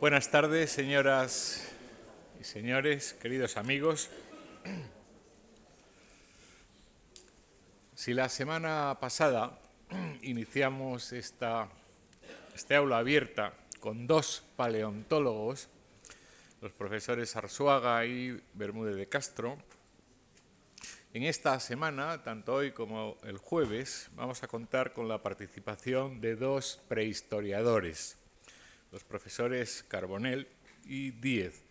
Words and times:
Buenas 0.00 0.30
tardes, 0.30 0.70
señoras 0.70 1.72
y 2.40 2.44
señores, 2.44 3.14
queridos 3.14 3.56
amigos. 3.56 4.08
Si 7.96 8.14
la 8.14 8.28
semana 8.28 8.96
pasada 9.00 9.58
iniciamos 10.22 11.12
esta, 11.12 11.68
este 12.54 12.76
aula 12.76 12.98
abierta 12.98 13.54
con 13.80 14.06
dos 14.06 14.44
paleontólogos, 14.54 15.68
los 16.60 16.70
profesores 16.70 17.34
Arzuaga 17.34 18.06
y 18.06 18.40
Bermúdez 18.54 18.94
de 18.94 19.08
Castro, 19.08 19.58
en 21.12 21.24
esta 21.24 21.58
semana, 21.58 22.22
tanto 22.22 22.54
hoy 22.54 22.70
como 22.70 23.18
el 23.24 23.38
jueves, 23.38 24.10
vamos 24.14 24.44
a 24.44 24.46
contar 24.46 24.92
con 24.92 25.08
la 25.08 25.24
participación 25.24 26.20
de 26.20 26.36
dos 26.36 26.80
prehistoriadores, 26.86 28.16
los 28.92 29.04
profesores 29.04 29.84
Carbonell 29.88 30.48
y 30.84 31.10
Díez, 31.12 31.62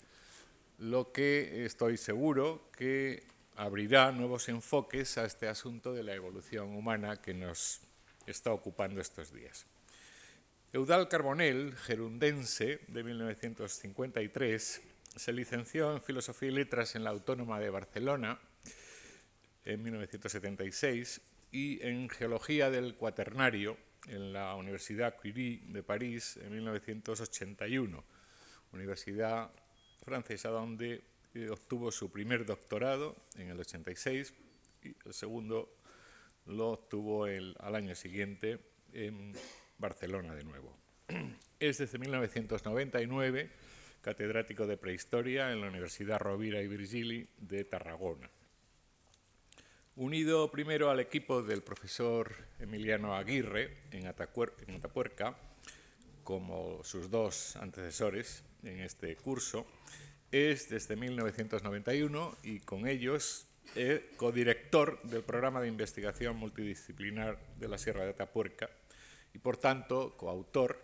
lo 0.77 1.12
que 1.12 1.66
estoy 1.66 1.98
seguro 1.98 2.70
que 2.76 3.23
abrirá 3.55 4.12
nuevos 4.12 4.49
enfoques 4.49 5.17
a 5.17 5.26
este 5.26 5.48
asunto 5.48 5.93
de 5.93 6.03
la 6.03 6.13
evolución 6.13 6.76
humana 6.76 7.21
que 7.21 7.34
nos 7.34 7.81
está 8.27 8.52
ocupando 8.52 9.02
estos 9.02 9.34
días. 9.34 9.66
Eudal 10.73 11.07
Carbonell, 11.07 11.76
gerundense 11.76 12.81
de 12.88 13.03
1953, 13.03 14.81
se 15.15 15.34
licenció 15.34 15.93
en 15.95 16.02
Filosofía 16.04 16.49
y 16.49 16.52
Letras 16.52 16.95
en 16.95 17.04
la 17.04 17.09
Autónoma 17.09 17.59
de 17.59 17.70
Barcelona 17.71 18.40
en 19.65 19.81
1976 19.81 21.21
y 21.52 21.81
en 21.81 22.09
Geología 22.09 22.70
del 22.70 22.95
Cuaternario 22.95 23.77
en 24.07 24.34
la 24.34 24.55
Universidad 24.55 25.16
Curie 25.16 25.61
de 25.67 25.84
París 25.84 26.39
en 26.41 26.52
1981, 26.52 28.03
universidad 28.73 29.52
francesa 30.03 30.49
donde 30.49 31.03
eh, 31.34 31.49
obtuvo 31.49 31.91
su 31.91 32.12
primer 32.12 32.45
doctorado 32.45 33.15
en 33.35 33.49
el 33.49 33.59
86 33.59 34.34
y 34.84 34.95
el 35.05 35.13
segundo 35.13 35.73
lo 36.45 36.70
obtuvo 36.70 37.26
al 37.26 37.76
año 37.76 37.93
siguiente 37.95 38.59
en 38.93 39.34
Barcelona 39.77 40.34
de 40.34 40.43
nuevo. 40.43 40.76
Es 41.60 41.79
desde 41.79 41.98
1999 41.98 43.49
catedrático 44.01 44.67
de 44.67 44.77
prehistoria 44.77 45.51
en 45.51 45.60
la 45.60 45.67
Universidad 45.67 46.20
Rovira 46.20 46.62
y 46.62 46.67
Virgili 46.67 47.27
de 47.37 47.63
Tarragona. 47.65 48.29
Unido 49.98 50.51
primero 50.51 50.91
al 50.91 50.99
equipo 50.99 51.41
del 51.41 51.63
profesor 51.63 52.31
Emiliano 52.59 53.15
Aguirre 53.15 53.77
en, 53.90 54.05
Atapuerca, 54.05 55.35
como 56.23 56.84
sus 56.84 57.09
dos 57.09 57.55
antecesores 57.55 58.43
en 58.62 58.81
este 58.81 59.15
curso, 59.15 59.65
es 60.31 60.70
desde 60.70 60.95
1991 60.95 62.37
y 62.43 62.59
con 62.59 62.87
ellos 62.87 63.48
codirector 64.17 65.01
del 65.01 65.23
programa 65.23 65.62
de 65.62 65.67
investigación 65.67 66.38
multidisciplinar 66.38 67.39
de 67.57 67.67
la 67.67 67.79
Sierra 67.79 68.03
de 68.03 68.11
Atapuerca 68.11 68.69
y 69.34 69.39
por 69.39 69.57
tanto 69.57 70.16
coautor 70.16 70.79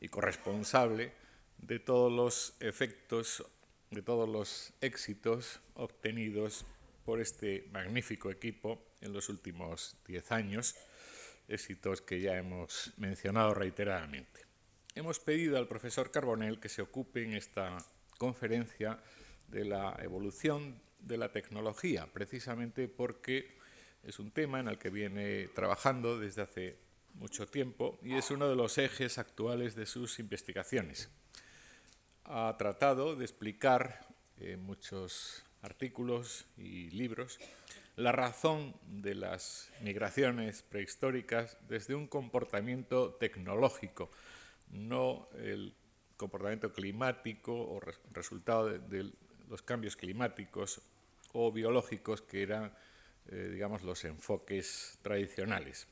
y 0.00 0.06
corresponsable 0.06 1.10
de 1.56 1.80
todos 1.80 2.12
los 2.12 2.54
efectos, 2.60 3.44
de 3.90 4.02
todos 4.02 4.28
los 4.28 4.72
éxitos 4.80 5.58
obtenidos 5.74 6.64
por 7.08 7.22
este 7.22 7.66
magnífico 7.72 8.30
equipo 8.30 8.92
en 9.00 9.14
los 9.14 9.30
últimos 9.30 9.96
diez 10.06 10.30
años, 10.30 10.76
éxitos 11.48 12.02
que 12.02 12.20
ya 12.20 12.36
hemos 12.36 12.92
mencionado 12.98 13.54
reiteradamente. 13.54 14.42
Hemos 14.94 15.18
pedido 15.18 15.56
al 15.56 15.66
profesor 15.66 16.10
Carbonell 16.10 16.60
que 16.60 16.68
se 16.68 16.82
ocupe 16.82 17.22
en 17.24 17.32
esta 17.32 17.78
conferencia 18.18 18.98
de 19.46 19.64
la 19.64 19.96
evolución 20.02 20.82
de 20.98 21.16
la 21.16 21.32
tecnología, 21.32 22.06
precisamente 22.12 22.88
porque 22.88 23.56
es 24.02 24.18
un 24.18 24.30
tema 24.30 24.60
en 24.60 24.68
el 24.68 24.76
que 24.76 24.90
viene 24.90 25.48
trabajando 25.54 26.18
desde 26.18 26.42
hace 26.42 26.76
mucho 27.14 27.46
tiempo 27.46 27.98
y 28.02 28.16
es 28.16 28.30
uno 28.30 28.50
de 28.50 28.56
los 28.56 28.76
ejes 28.76 29.16
actuales 29.16 29.74
de 29.74 29.86
sus 29.86 30.18
investigaciones. 30.18 31.08
Ha 32.24 32.54
tratado 32.58 33.16
de 33.16 33.24
explicar 33.24 34.06
en 34.36 34.62
muchos 34.62 35.47
artículos 35.62 36.46
y 36.56 36.90
libros 36.90 37.38
la 37.98 38.12
razón 38.12 38.76
de 38.86 39.16
las 39.16 39.72
migraciones 39.80 40.62
prehistóricas 40.62 41.56
desde 41.68 41.96
un 41.96 42.06
comportamiento 42.06 43.14
tecnológico, 43.14 44.08
no 44.70 45.28
el 45.36 45.74
comportamiento 46.16 46.72
climático 46.72 47.52
o 47.52 47.80
resultado 48.12 48.68
de, 48.68 49.10
los 49.48 49.62
cambios 49.62 49.96
climáticos 49.96 50.80
o 51.32 51.50
biológicos 51.50 52.22
que 52.22 52.42
eran, 52.42 52.72
eh, 53.32 53.48
digamos, 53.52 53.82
los 53.82 54.04
enfoques 54.04 55.00
tradicionales. 55.02 55.88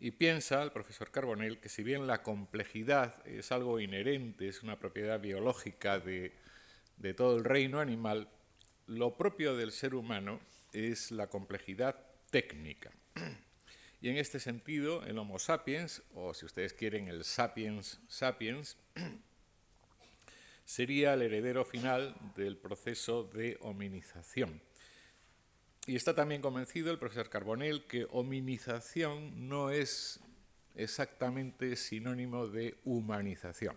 Y 0.00 0.12
piensa 0.12 0.62
el 0.62 0.72
profesor 0.72 1.10
Carbonell 1.10 1.58
que 1.58 1.68
si 1.68 1.82
bien 1.82 2.06
la 2.06 2.22
complejidad 2.22 3.26
es 3.26 3.52
algo 3.52 3.78
inherente, 3.78 4.48
es 4.48 4.62
una 4.62 4.78
propiedad 4.78 5.20
biológica 5.20 5.98
de 5.98 6.32
todo 7.14 7.36
el 7.36 7.44
reino 7.44 7.80
animal, 7.80 8.28
lo 8.86 9.16
propio 9.16 9.56
del 9.56 9.72
ser 9.72 9.94
humano 9.94 10.40
es 10.72 11.10
la 11.10 11.28
complejidad 11.28 11.96
técnica. 12.30 12.92
Y 14.02 14.10
en 14.10 14.18
este 14.18 14.38
sentido, 14.38 15.02
el 15.04 15.18
Homo 15.18 15.38
sapiens, 15.38 16.02
o 16.14 16.34
si 16.34 16.44
ustedes 16.44 16.74
quieren 16.74 17.08
el 17.08 17.24
sapiens 17.24 17.98
sapiens, 18.08 18.76
sería 20.66 21.14
el 21.14 21.22
heredero 21.22 21.64
final 21.64 22.14
del 22.36 22.58
proceso 22.58 23.24
de 23.24 23.56
hominización. 23.62 24.60
Y 25.86 25.96
está 25.96 26.14
también 26.14 26.42
convencido 26.42 26.92
el 26.92 26.98
profesor 26.98 27.30
Carbonell 27.30 27.86
que 27.86 28.06
hominización 28.10 29.48
no 29.48 29.70
es 29.70 30.20
exactamente 30.74 31.74
sinónimo 31.74 32.48
de 32.48 32.76
humanización 32.84 33.76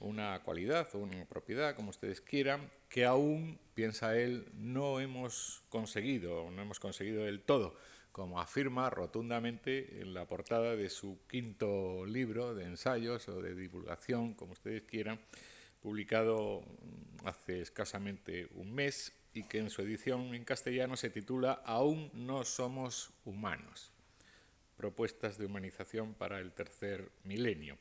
una 0.00 0.42
cualidad 0.42 0.88
o 0.94 0.98
una 0.98 1.24
propiedad, 1.24 1.74
como 1.74 1.90
ustedes 1.90 2.20
quieran, 2.20 2.70
que 2.88 3.04
aún, 3.04 3.58
piensa 3.74 4.16
él, 4.16 4.48
no 4.54 5.00
hemos 5.00 5.62
conseguido, 5.68 6.50
no 6.50 6.62
hemos 6.62 6.80
conseguido 6.80 7.24
del 7.24 7.40
todo, 7.40 7.76
como 8.12 8.40
afirma 8.40 8.90
rotundamente 8.90 10.00
en 10.00 10.14
la 10.14 10.26
portada 10.26 10.76
de 10.76 10.88
su 10.88 11.18
quinto 11.28 12.06
libro 12.06 12.54
de 12.54 12.64
ensayos 12.64 13.28
o 13.28 13.42
de 13.42 13.54
divulgación, 13.54 14.34
como 14.34 14.52
ustedes 14.52 14.82
quieran, 14.82 15.18
publicado 15.80 16.62
hace 17.24 17.60
escasamente 17.60 18.48
un 18.54 18.72
mes 18.72 19.12
y 19.34 19.42
que 19.42 19.58
en 19.58 19.68
su 19.68 19.82
edición 19.82 20.34
en 20.34 20.44
castellano 20.44 20.96
se 20.96 21.10
titula 21.10 21.60
Aún 21.64 22.10
no 22.14 22.44
somos 22.44 23.12
humanos. 23.24 23.92
Propuestas 24.76 25.36
de 25.36 25.46
humanización 25.46 26.14
para 26.14 26.38
el 26.38 26.52
tercer 26.52 27.10
milenio. 27.24 27.76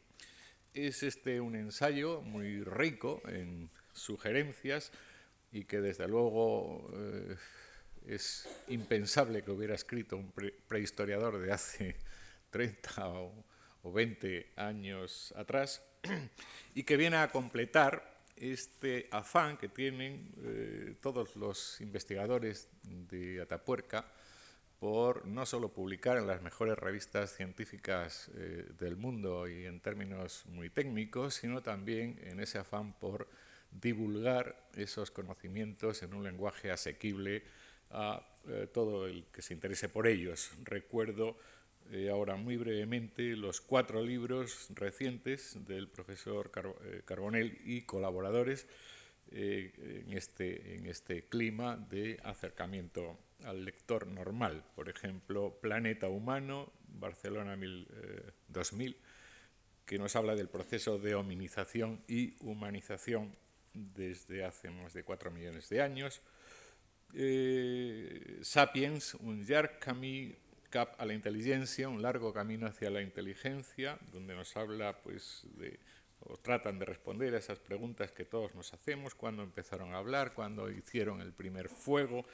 Es 0.73 1.03
este 1.03 1.39
un 1.39 1.55
ensayo 1.55 2.21
muy 2.21 2.63
rico 2.63 3.21
en 3.27 3.69
sugerencias 3.93 4.91
y 5.51 5.65
que 5.65 5.81
desde 5.81 6.07
luego 6.07 6.89
eh, 6.95 7.35
es 8.07 8.49
impensable 8.69 9.43
que 9.43 9.51
hubiera 9.51 9.75
escrito 9.75 10.17
un 10.17 10.33
prehistoriador 10.67 11.37
de 11.37 11.51
hace 11.53 11.95
30 12.49 13.07
o, 13.07 13.45
20 13.83 14.53
años 14.55 15.31
atrás 15.37 15.85
y 16.73 16.83
que 16.83 16.97
viene 16.97 17.17
a 17.17 17.27
completar 17.27 18.23
este 18.35 19.09
afán 19.11 19.57
que 19.57 19.69
tienen 19.69 20.33
eh, 20.41 20.95
todos 21.01 21.35
los 21.35 21.79
investigadores 21.81 22.67
de 22.81 23.41
Atapuerca 23.41 24.11
por 24.83 25.25
no 25.25 25.45
solo 25.45 25.69
publicar 25.69 26.17
en 26.17 26.27
las 26.27 26.41
mejores 26.41 26.77
revistas 26.77 27.33
científicas 27.33 28.29
eh, 28.35 28.67
del 28.77 28.97
mundo 28.97 29.47
y 29.47 29.65
en 29.65 29.79
términos 29.79 30.43
muy 30.47 30.69
técnicos, 30.69 31.35
sino 31.35 31.63
también 31.63 32.19
en 32.25 32.41
ese 32.41 32.57
afán 32.57 32.91
por 32.99 33.29
divulgar 33.71 34.67
esos 34.75 35.09
conocimientos 35.09 36.03
en 36.03 36.13
un 36.13 36.25
lenguaje 36.25 36.69
asequible 36.69 37.43
a 37.91 38.27
eh, 38.49 38.67
todo 38.73 39.07
el 39.07 39.23
que 39.31 39.41
se 39.41 39.53
interese 39.53 39.87
por 39.87 40.05
ellos. 40.05 40.51
Recuerdo 40.65 41.37
eh, 41.89 42.09
ahora 42.09 42.35
muy 42.35 42.57
brevemente 42.57 43.37
los 43.37 43.61
cuatro 43.61 44.03
libros 44.03 44.67
recientes 44.75 45.65
del 45.65 45.87
profesor 45.87 46.51
Carbonell 47.05 47.57
y 47.63 47.83
colaboradores 47.83 48.67
en, 49.31 50.11
este, 50.11 50.75
en 50.75 50.87
este 50.87 51.23
clima 51.29 51.77
de 51.77 52.19
acercamiento 52.21 53.17
al 53.43 53.65
lector 53.65 54.07
normal. 54.07 54.63
Por 54.75 54.89
ejemplo, 54.89 55.57
Planeta 55.61 56.09
Humano, 56.09 56.71
Barcelona 56.87 57.57
2000, 58.47 58.91
eh, 58.91 58.97
que 59.85 59.97
nos 59.97 60.15
habla 60.15 60.35
del 60.35 60.49
proceso 60.49 60.97
de 60.97 61.15
hominización 61.15 62.03
y 62.07 62.35
humanización 62.39 63.35
desde 63.73 64.45
hace 64.45 64.69
más 64.69 64.93
de 64.93 65.03
cuatro 65.03 65.31
millones 65.31 65.69
de 65.69 65.81
años. 65.81 66.21
Eh, 67.13 68.39
Sapiens, 68.41 69.15
un 69.15 69.45
llarg 69.45 69.79
cap 70.69 70.95
a 70.97 71.05
la 71.05 71.13
inteligencia, 71.13 71.87
un 71.89 72.01
largo 72.01 72.33
camino 72.33 72.65
hacia 72.65 72.89
la 72.89 73.01
inteligencia, 73.01 73.99
donde 74.11 74.33
nos 74.35 74.57
habla 74.57 75.01
pues, 75.03 75.45
o 76.21 76.37
tratan 76.37 76.79
de 76.79 76.85
responder 76.85 77.35
a 77.35 77.37
esas 77.37 77.59
preguntas 77.59 78.11
que 78.11 78.25
todos 78.25 78.55
nos 78.55 78.73
hacemos, 78.73 79.13
cuándo 79.13 79.43
empezaron 79.43 79.93
a 79.93 79.97
hablar, 79.97 80.33
cuándo 80.33 80.71
hicieron 80.71 81.21
el 81.21 81.33
primer 81.33 81.69
fuego, 81.69 82.25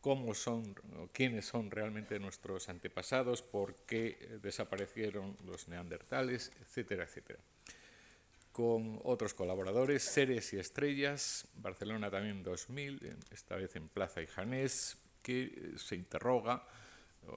cómo 0.00 0.34
son 0.34 0.74
quiénes 1.12 1.46
son 1.46 1.70
realmente 1.70 2.18
nuestros 2.18 2.68
antepasados, 2.68 3.42
por 3.42 3.74
qué 3.86 4.18
eh, 4.20 4.38
desaparecieron 4.42 5.36
los 5.44 5.68
neandertales, 5.68 6.52
etcétera, 6.60 7.04
etcétera. 7.04 7.40
Con 8.52 9.00
otros 9.04 9.34
colaboradores, 9.34 10.02
Seres 10.02 10.52
y 10.52 10.58
Estrellas, 10.58 11.46
Barcelona 11.54 12.10
también 12.10 12.42
2000, 12.42 13.16
esta 13.30 13.56
vez 13.56 13.76
en 13.76 13.88
Plaza 13.88 14.22
y 14.22 14.26
Janés, 14.26 14.98
que 15.22 15.42
eh, 15.42 15.72
se 15.76 15.96
interroga 15.96 16.66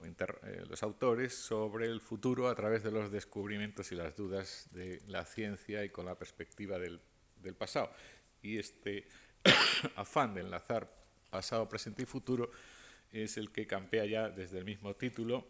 eh, 0.02 0.64
los 0.68 0.82
autores 0.82 1.34
sobre 1.34 1.86
el 1.86 2.00
futuro 2.00 2.48
a 2.48 2.54
través 2.54 2.82
de 2.82 2.90
los 2.90 3.12
descubrimientos 3.12 3.92
y 3.92 3.94
las 3.94 4.16
dudas 4.16 4.68
de 4.72 5.02
la 5.06 5.24
ciencia 5.24 5.84
y 5.84 5.90
con 5.90 6.06
la 6.06 6.16
perspectiva 6.16 6.78
del, 6.78 7.00
del 7.36 7.54
pasado. 7.54 7.90
Y 8.42 8.58
este 8.58 9.06
afán 9.96 10.34
de 10.34 10.40
enlazar 10.40 11.03
pasado, 11.34 11.68
presente 11.68 12.02
y 12.02 12.06
futuro 12.06 12.52
es 13.12 13.36
el 13.38 13.50
que 13.50 13.66
campea 13.66 14.06
ya 14.06 14.28
desde 14.28 14.58
el 14.58 14.64
mismo 14.64 14.94
título 14.94 15.44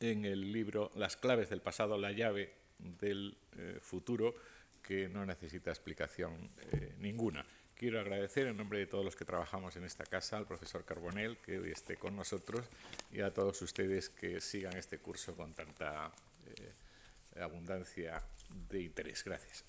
en 0.00 0.24
el 0.24 0.52
libro 0.52 0.90
Las 0.94 1.18
claves 1.18 1.50
del 1.50 1.60
pasado, 1.60 1.98
la 1.98 2.12
llave 2.12 2.54
del 2.78 3.36
eh, 3.58 3.78
futuro, 3.82 4.34
que 4.82 5.06
no 5.10 5.26
necesita 5.26 5.70
explicación 5.70 6.50
eh, 6.72 6.94
ninguna. 6.98 7.44
Quiero 7.74 8.00
agradecer 8.00 8.46
en 8.46 8.56
nombre 8.56 8.78
de 8.78 8.86
todos 8.86 9.04
los 9.04 9.16
que 9.16 9.26
trabajamos 9.26 9.76
en 9.76 9.84
esta 9.84 10.04
casa 10.06 10.38
al 10.38 10.46
profesor 10.46 10.86
Carbonell 10.86 11.36
que 11.36 11.58
hoy 11.58 11.72
esté 11.72 11.96
con 11.96 12.16
nosotros 12.16 12.64
y 13.12 13.20
a 13.20 13.34
todos 13.34 13.60
ustedes 13.60 14.08
que 14.08 14.40
sigan 14.40 14.78
este 14.78 14.98
curso 14.98 15.36
con 15.36 15.52
tanta 15.52 16.10
eh, 16.56 17.38
abundancia 17.38 18.22
de 18.70 18.80
interés. 18.80 19.24
Gracias. 19.24 19.62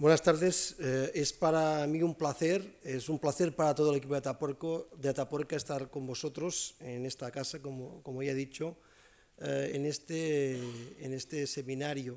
Buenas 0.00 0.22
tardes. 0.22 0.76
Eh, 0.78 1.10
es 1.12 1.30
para 1.34 1.86
mí 1.86 2.02
un 2.02 2.14
placer, 2.14 2.78
es 2.82 3.10
un 3.10 3.18
placer 3.18 3.54
para 3.54 3.74
todo 3.74 3.90
el 3.90 3.98
equipo 3.98 4.14
de 4.14 4.20
Atapuerco, 4.20 4.88
de 4.96 5.10
Atapuerca 5.10 5.56
estar 5.56 5.90
con 5.90 6.06
vosotros 6.06 6.74
en 6.80 7.04
esta 7.04 7.30
casa, 7.30 7.60
como, 7.60 8.02
como 8.02 8.22
ya 8.22 8.32
he 8.32 8.34
dicho, 8.34 8.78
eh, 9.36 9.72
en, 9.74 9.84
este, 9.84 10.56
en 11.04 11.12
este 11.12 11.46
seminario, 11.46 12.16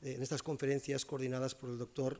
eh, 0.00 0.14
en 0.14 0.22
estas 0.22 0.42
conferencias 0.42 1.04
coordinadas 1.04 1.54
por 1.54 1.68
el 1.68 1.76
doctor 1.76 2.18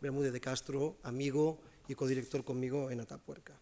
Bermúdez 0.00 0.32
de 0.32 0.40
Castro, 0.40 0.98
amigo 1.04 1.60
y 1.86 1.94
codirector 1.94 2.42
conmigo 2.42 2.90
en 2.90 2.98
Atapuerca. 2.98 3.56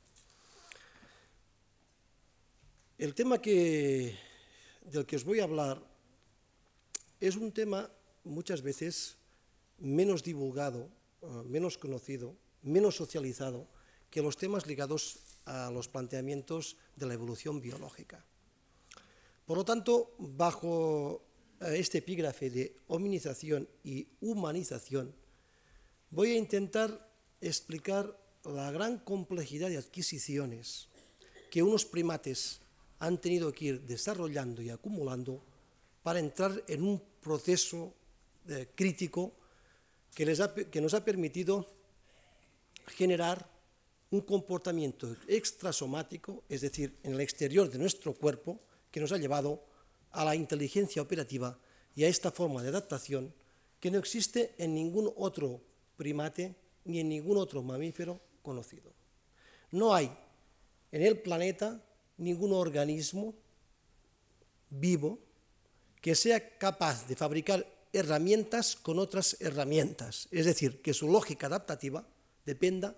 El 2.96 3.14
tema 3.14 3.42
que, 3.42 4.16
del 4.90 5.04
que 5.04 5.16
os 5.16 5.24
voy 5.24 5.40
a 5.40 5.44
hablar 5.44 5.82
es 7.20 7.36
un 7.36 7.52
tema 7.52 7.90
muchas 8.24 8.62
veces 8.62 9.17
menos 9.78 10.22
divulgado, 10.22 10.90
eh, 11.22 11.26
menos 11.46 11.78
conocido, 11.78 12.34
menos 12.62 12.96
socializado 12.96 13.66
que 14.10 14.22
los 14.22 14.36
temas 14.36 14.66
ligados 14.66 15.18
a 15.44 15.70
los 15.70 15.88
planteamientos 15.88 16.76
de 16.96 17.06
la 17.06 17.14
evolución 17.14 17.60
biológica. 17.60 18.24
Por 19.46 19.56
lo 19.56 19.64
tanto, 19.64 20.14
bajo 20.18 21.22
eh, 21.60 21.76
este 21.78 21.98
epígrafe 21.98 22.50
de 22.50 22.76
hominización 22.88 23.68
y 23.84 24.06
humanización, 24.20 25.14
voy 26.10 26.32
a 26.32 26.38
intentar 26.38 27.08
explicar 27.40 28.18
la 28.44 28.70
gran 28.70 28.98
complejidad 28.98 29.68
de 29.68 29.78
adquisiciones 29.78 30.88
que 31.50 31.62
unos 31.62 31.84
primates 31.84 32.60
han 32.98 33.20
tenido 33.20 33.52
que 33.52 33.64
ir 33.66 33.80
desarrollando 33.82 34.60
y 34.62 34.70
acumulando 34.70 35.42
para 36.02 36.18
entrar 36.18 36.62
en 36.66 36.82
un 36.82 37.02
proceso 37.20 37.94
eh, 38.48 38.68
crítico 38.74 39.32
que, 40.18 40.80
nos 40.80 40.94
ha 40.94 41.04
permitido 41.04 41.64
generar 42.88 43.48
un 44.10 44.22
comportamiento 44.22 45.14
extrasomático, 45.28 46.42
es 46.48 46.62
decir, 46.62 46.98
en 47.04 47.14
el 47.14 47.20
exterior 47.20 47.70
de 47.70 47.78
nuestro 47.78 48.14
cuerpo, 48.14 48.58
que 48.90 48.98
nos 48.98 49.12
ha 49.12 49.18
llevado 49.18 49.62
a 50.10 50.24
la 50.24 50.34
inteligencia 50.34 51.02
operativa 51.02 51.56
y 51.94 52.02
a 52.02 52.08
esta 52.08 52.32
forma 52.32 52.64
de 52.64 52.70
adaptación 52.70 53.32
que 53.78 53.92
no 53.92 53.98
existe 53.98 54.56
en 54.58 54.74
ningún 54.74 55.12
otro 55.14 55.60
primate 55.96 56.56
ni 56.84 56.98
en 56.98 57.10
ningún 57.10 57.36
otro 57.36 57.62
mamífero 57.62 58.20
conocido. 58.42 58.92
No 59.70 59.94
hay 59.94 60.10
en 60.90 61.02
el 61.02 61.20
planeta 61.20 61.80
ningún 62.16 62.54
organismo 62.54 63.36
vivo 64.68 65.20
que 66.00 66.16
sea 66.16 66.58
capaz 66.58 67.06
de 67.06 67.14
fabricar 67.14 67.77
herramientas 67.92 68.76
con 68.76 68.98
otras 68.98 69.36
herramientas, 69.40 70.28
es 70.30 70.46
decir, 70.46 70.82
que 70.82 70.94
su 70.94 71.08
lógica 71.08 71.46
adaptativa 71.46 72.06
dependa 72.44 72.96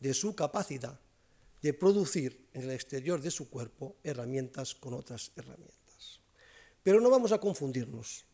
de 0.00 0.14
su 0.14 0.34
capacidad 0.34 0.98
de 1.62 1.72
producir 1.72 2.46
en 2.52 2.64
el 2.64 2.70
exterior 2.72 3.22
de 3.22 3.30
su 3.30 3.48
cuerpo 3.48 3.96
herramientas 4.04 4.74
con 4.74 4.94
otras 4.94 5.32
herramientas. 5.36 6.20
Pero 6.82 7.00
no 7.00 7.08
vamos 7.08 7.32
a 7.32 7.40
confundirnos. 7.40 8.26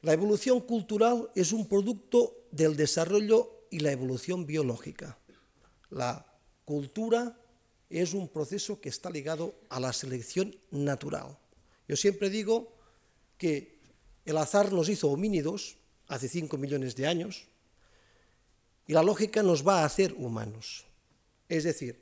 La 0.00 0.12
evolución 0.12 0.60
cultural 0.60 1.30
es 1.34 1.52
un 1.52 1.66
producto 1.66 2.46
del 2.50 2.76
desarrollo 2.76 3.66
y 3.70 3.78
la 3.78 3.92
evolución 3.92 4.44
biológica. 4.44 5.18
La 5.88 6.26
cultura 6.64 7.38
es 7.88 8.12
un 8.12 8.28
proceso 8.28 8.80
que 8.80 8.88
está 8.88 9.08
ligado 9.08 9.54
a 9.70 9.80
la 9.80 9.92
selección 9.92 10.54
natural. 10.70 11.38
Yo 11.88 11.96
siempre 11.96 12.30
digo 12.30 12.74
que 13.42 13.74
el 14.24 14.36
azar 14.36 14.72
nos 14.72 14.88
hizo 14.88 15.10
homínidos 15.10 15.76
hace 16.06 16.28
5 16.28 16.56
millones 16.58 16.94
de 16.94 17.08
años 17.08 17.48
y 18.86 18.92
la 18.92 19.02
lógica 19.02 19.42
nos 19.42 19.66
va 19.66 19.82
a 19.82 19.84
hacer 19.84 20.14
humanos. 20.16 20.86
Es 21.48 21.64
decir, 21.64 22.00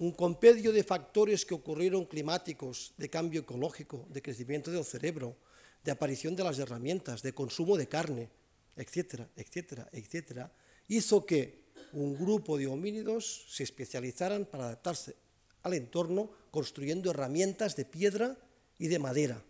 un 0.00 0.10
compendio 0.10 0.72
de 0.72 0.82
factores 0.82 1.46
que 1.46 1.54
ocurrieron 1.54 2.06
climáticos, 2.06 2.92
de 2.96 3.08
cambio 3.08 3.42
ecológico, 3.42 4.04
de 4.10 4.20
crecimiento 4.20 4.72
del 4.72 4.84
cerebro, 4.84 5.36
de 5.84 5.92
aparición 5.92 6.34
de 6.34 6.42
las 6.42 6.58
herramientas, 6.58 7.22
de 7.22 7.32
consumo 7.32 7.76
de 7.76 7.86
carne, 7.86 8.30
etcétera, 8.74 9.30
etcétera, 9.36 9.88
etcétera, 9.92 10.52
hizo 10.88 11.24
que 11.24 11.70
un 11.92 12.18
grupo 12.18 12.58
de 12.58 12.66
homínidos 12.66 13.46
se 13.48 13.62
especializaran 13.62 14.44
para 14.44 14.64
adaptarse 14.64 15.14
al 15.62 15.74
entorno 15.74 16.32
construyendo 16.50 17.12
herramientas 17.12 17.76
de 17.76 17.84
piedra 17.84 18.36
y 18.76 18.88
de 18.88 18.98
madera. 18.98 19.44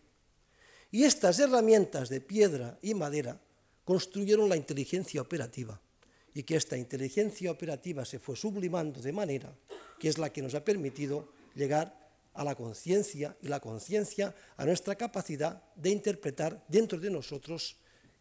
Y 0.91 1.05
estas 1.05 1.39
herramientas 1.39 2.09
de 2.09 2.21
piedra 2.21 2.79
y 2.83 2.95
madera 2.95 3.41
construyeron 3.85 4.49
la 4.49 4.57
inteligencia 4.57 5.21
operativa 5.21 5.81
y 6.35 6.43
que 6.43 6.57
esta 6.57 6.77
inteligencia 6.77 7.51
operativa 7.51 8.05
se 8.05 8.19
fue 8.19 8.37
sublimando 8.37 9.01
de 9.01 9.13
manera 9.13 9.53
que 9.99 10.09
es 10.09 10.19
la 10.19 10.33
que 10.33 10.43
nos 10.43 10.55
ha 10.55 10.65
permitido 10.65 11.29
llegar 11.55 11.97
a 12.35 12.45
la 12.45 12.55
conciencia 12.55 13.37
y 13.43 13.49
la 13.49 13.61
conciencia 13.61 14.35
a 14.57 14.65
nuestra 14.65 14.95
capacidad 14.95 15.63
de 15.75 15.91
interpretar 15.91 16.65
dentro 16.69 16.99
de 17.01 17.11
nosotros 17.11 17.77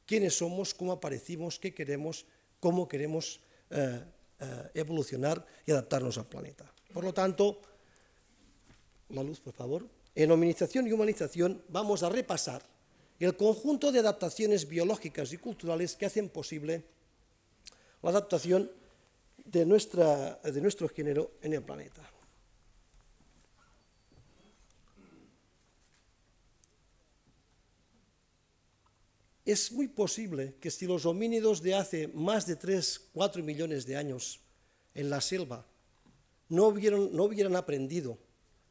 quiénes 0.06 0.36
somos, 0.36 0.74
cómo 0.74 0.94
aparecimos, 0.94 1.60
qué 1.60 1.74
queremos, 1.74 2.26
cómo 2.60 2.88
queremos 2.88 3.40
eh, 3.70 4.02
eh, 4.40 4.72
evolucionar 4.74 5.46
y 5.66 5.72
adaptarnos 5.72 6.18
al 6.18 6.26
planeta. 6.26 6.66
Por 6.94 7.04
lo 7.04 7.14
tanto, 7.14 7.62
la 9.10 9.22
luz, 9.22 9.40
por 9.40 9.54
favor. 9.54 9.97
En 10.18 10.32
hominización 10.32 10.88
y 10.88 10.92
humanización 10.92 11.62
vamos 11.70 12.02
a 12.02 12.10
repasar 12.10 12.64
el 13.20 13.38
conjunto 13.38 13.92
de 13.92 14.00
adaptaciones 14.00 14.68
biológicas 14.68 15.32
y 15.32 15.38
culturales 15.38 15.96
que 15.96 16.08
hacen 16.08 16.30
posible 16.30 16.84
la 18.02 18.10
adaptación 18.10 18.72
de, 19.46 19.64
nuestra, 19.64 20.38
de 20.38 20.60
nuestro 20.60 20.90
género 20.90 21.34
en 21.44 21.54
el 21.54 21.62
planeta. 21.62 22.02
Es 29.46 29.72
muy 29.72 29.88
posible 29.88 30.56
que 30.60 30.72
si 30.72 30.88
los 30.88 31.06
homínidos 31.06 31.62
de 31.62 31.76
hace 31.76 32.08
más 32.08 32.48
de 32.48 32.56
3, 32.56 33.10
4 33.14 33.44
millones 33.44 33.86
de 33.86 33.98
años 33.98 34.40
en 34.96 35.12
la 35.12 35.22
selva 35.22 35.64
no 36.50 36.70
hubieran, 36.70 37.16
no 37.16 37.26
hubieran 37.26 37.56
aprendido 37.56 38.18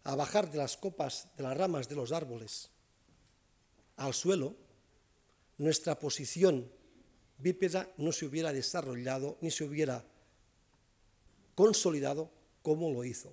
a 0.07 0.15
bajar 0.15 0.51
de 0.51 0.59
las 0.59 0.77
copas 0.77 1.29
de 1.37 1.43
las 1.43 1.57
ramas 1.57 1.89
de 1.89 1.97
los 1.97 2.13
árboles 2.13 2.71
al 3.97 4.15
suelo, 4.15 4.55
nuestra 5.59 5.99
posición 5.99 6.71
bípeda 7.39 7.91
no 7.97 8.13
se 8.13 8.27
hubiera 8.27 8.53
desarrollado 8.53 9.37
ni 9.41 9.51
se 9.51 9.65
hubiera 9.65 10.05
consolidado 11.57 12.31
como 12.63 12.93
lo 12.93 13.05
hizo, 13.05 13.33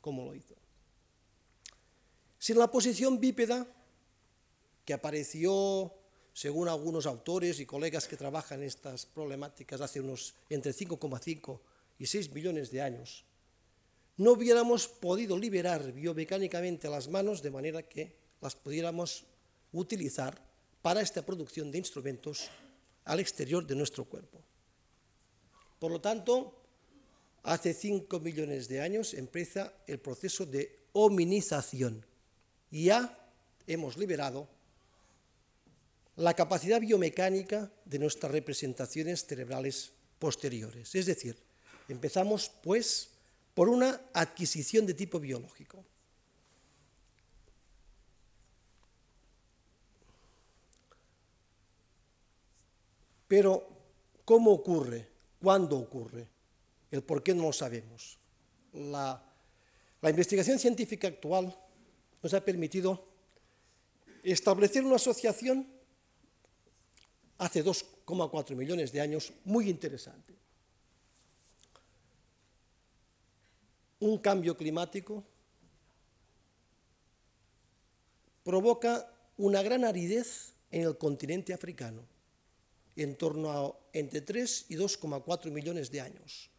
como 0.00 0.24
lo 0.24 0.34
hizo. 0.34 0.54
Sin 2.38 2.58
la 2.58 2.70
posición 2.70 3.18
bípeda, 3.18 3.66
que 4.84 4.94
apareció, 4.94 5.92
según 6.32 6.68
algunos 6.68 7.06
autores 7.06 7.58
y 7.58 7.66
colegas 7.66 8.06
que 8.06 8.16
trabajan 8.16 8.62
estas 8.62 9.06
problemáticas, 9.06 9.80
hace 9.80 10.00
unos 10.00 10.34
entre 10.50 10.72
5,5 10.72 11.58
y 11.98 12.06
6 12.06 12.32
millones 12.32 12.70
de 12.70 12.82
años, 12.82 13.24
no 14.18 14.32
hubiéramos 14.32 14.88
podido 14.88 15.38
liberar 15.38 15.92
biomecánicamente 15.92 16.88
las 16.88 17.08
manos 17.08 17.42
de 17.42 17.50
manera 17.50 17.82
que 17.82 18.16
las 18.40 18.56
pudiéramos 18.56 19.24
utilizar 19.72 20.40
para 20.80 21.00
esta 21.00 21.24
producción 21.24 21.70
de 21.70 21.78
instrumentos 21.78 22.48
al 23.04 23.20
exterior 23.20 23.66
de 23.66 23.74
nuestro 23.74 24.04
cuerpo. 24.04 24.40
Por 25.78 25.90
lo 25.90 26.00
tanto, 26.00 26.62
hace 27.42 27.74
5 27.74 28.20
millones 28.20 28.68
de 28.68 28.80
años 28.80 29.14
empieza 29.14 29.72
el 29.86 29.98
proceso 29.98 30.46
de 30.46 30.78
hominización 30.92 32.04
y 32.70 32.86
ya 32.86 33.30
hemos 33.66 33.96
liberado 33.96 34.48
la 36.16 36.34
capacidad 36.34 36.80
biomecánica 36.80 37.70
de 37.84 37.98
nuestras 37.98 38.32
representaciones 38.32 39.26
cerebrales 39.26 39.92
posteriores. 40.18 40.94
Es 40.94 41.04
decir, 41.04 41.36
empezamos 41.88 42.50
pues 42.62 43.10
por 43.56 43.70
una 43.70 44.02
adquisición 44.12 44.84
de 44.84 44.92
tipo 44.92 45.18
biológico. 45.18 45.82
Pero, 53.26 53.66
¿cómo 54.26 54.52
ocurre? 54.52 55.08
¿Cuándo 55.40 55.78
ocurre? 55.78 56.28
El 56.90 57.02
por 57.02 57.22
qué 57.22 57.32
no 57.34 57.44
lo 57.44 57.52
sabemos. 57.54 58.18
La, 58.74 59.24
la 60.02 60.10
investigación 60.10 60.58
científica 60.58 61.08
actual 61.08 61.58
nos 62.22 62.34
ha 62.34 62.44
permitido 62.44 63.08
establecer 64.22 64.84
una 64.84 64.96
asociación 64.96 65.66
hace 67.38 67.64
2,4 67.64 68.54
millones 68.54 68.92
de 68.92 69.00
años 69.00 69.32
muy 69.46 69.70
interesante. 69.70 70.35
Un 74.00 74.18
cambio 74.18 74.56
climático 74.56 75.24
provoca 78.44 79.10
una 79.38 79.62
gran 79.62 79.84
aridez 79.84 80.52
en 80.70 80.82
el 80.82 80.98
continente 80.98 81.52
africano, 81.52 82.02
en 82.94 83.16
torno 83.16 83.50
a 83.50 83.78
entre 83.92 84.20
3 84.20 84.66
y 84.68 84.76
2,4 84.76 85.50
millones 85.50 85.90
de 85.90 86.00
años. 86.00 86.50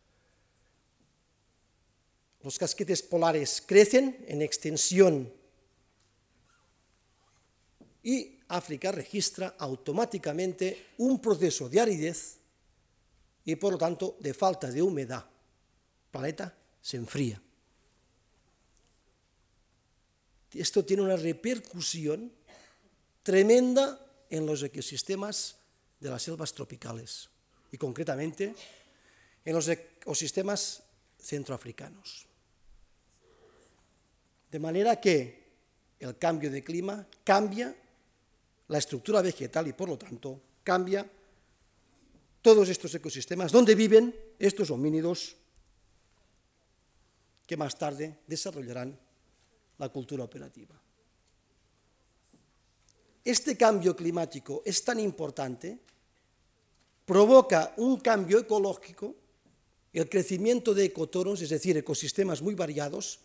Los 2.42 2.58
casquetes 2.58 3.02
polares 3.02 3.62
crecen 3.66 4.26
en 4.28 4.42
extensión 4.42 5.32
y 8.04 8.40
África 8.48 8.92
registra 8.92 9.56
automáticamente 9.60 10.88
un 10.98 11.20
proceso 11.20 11.68
de 11.68 11.82
aridez 11.82 12.38
y 13.44 13.56
por 13.56 13.74
lo 13.74 13.78
tanto 13.78 14.18
de 14.20 14.34
falta 14.34 14.72
de 14.72 14.82
humedad. 14.82 15.26
Planeta 16.10 16.57
se 16.88 16.96
enfría. 16.96 17.36
Esto 20.54 20.86
tiene 20.86 21.04
una 21.04 21.18
repercusión 21.18 22.32
tremenda 23.24 24.00
en 24.30 24.46
los 24.46 24.64
ecosistemas 24.64 25.58
de 26.00 26.10
las 26.10 26.24
selvas 26.24 26.54
tropicales 26.54 27.30
y 27.74 27.78
concretamente 27.78 28.56
en 29.44 29.54
los 29.54 29.68
ecosistemas 29.68 30.82
centroafricanos. 31.20 32.26
De 34.50 34.60
manera 34.60 34.96
que 35.02 35.44
el 36.00 36.18
cambio 36.18 36.50
de 36.50 36.64
clima 36.64 37.06
cambia 37.26 37.76
la 38.70 38.78
estructura 38.78 39.22
vegetal 39.22 39.68
y 39.68 39.74
por 39.74 39.90
lo 39.90 39.98
tanto 39.98 40.40
cambia 40.64 41.06
todos 42.42 42.70
estos 42.70 42.96
ecosistemas 42.96 43.52
donde 43.52 43.76
viven 43.76 44.16
estos 44.40 44.72
homínidos 44.72 45.36
que 47.48 47.58
más 47.58 47.78
tarde 47.78 48.20
desarrollarán 48.28 49.00
la 49.78 49.90
cultura 49.90 50.26
operativa. 50.26 50.76
Este 53.24 53.58
cambio 53.58 53.96
climático 53.96 54.62
es 54.66 54.84
tan 54.84 55.00
importante, 55.00 55.80
provoca 57.06 57.74
un 57.78 57.98
cambio 58.00 58.40
ecológico, 58.40 59.16
el 59.94 60.10
crecimiento 60.10 60.74
de 60.74 60.86
ecotonos, 60.86 61.42
es 61.42 61.50
decir, 61.50 61.78
ecosistemas 61.78 62.42
muy 62.42 62.54
variados, 62.54 63.20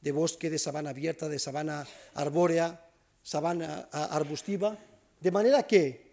de 0.00 0.12
bosque, 0.12 0.50
de 0.50 0.58
sabana 0.58 0.90
abierta, 0.90 1.28
de 1.28 1.38
sabana 1.38 1.86
arbórea, 2.14 2.88
sabana 3.22 3.88
arbustiva, 3.92 4.76
de 5.20 5.30
manera 5.30 5.66
que 5.66 6.10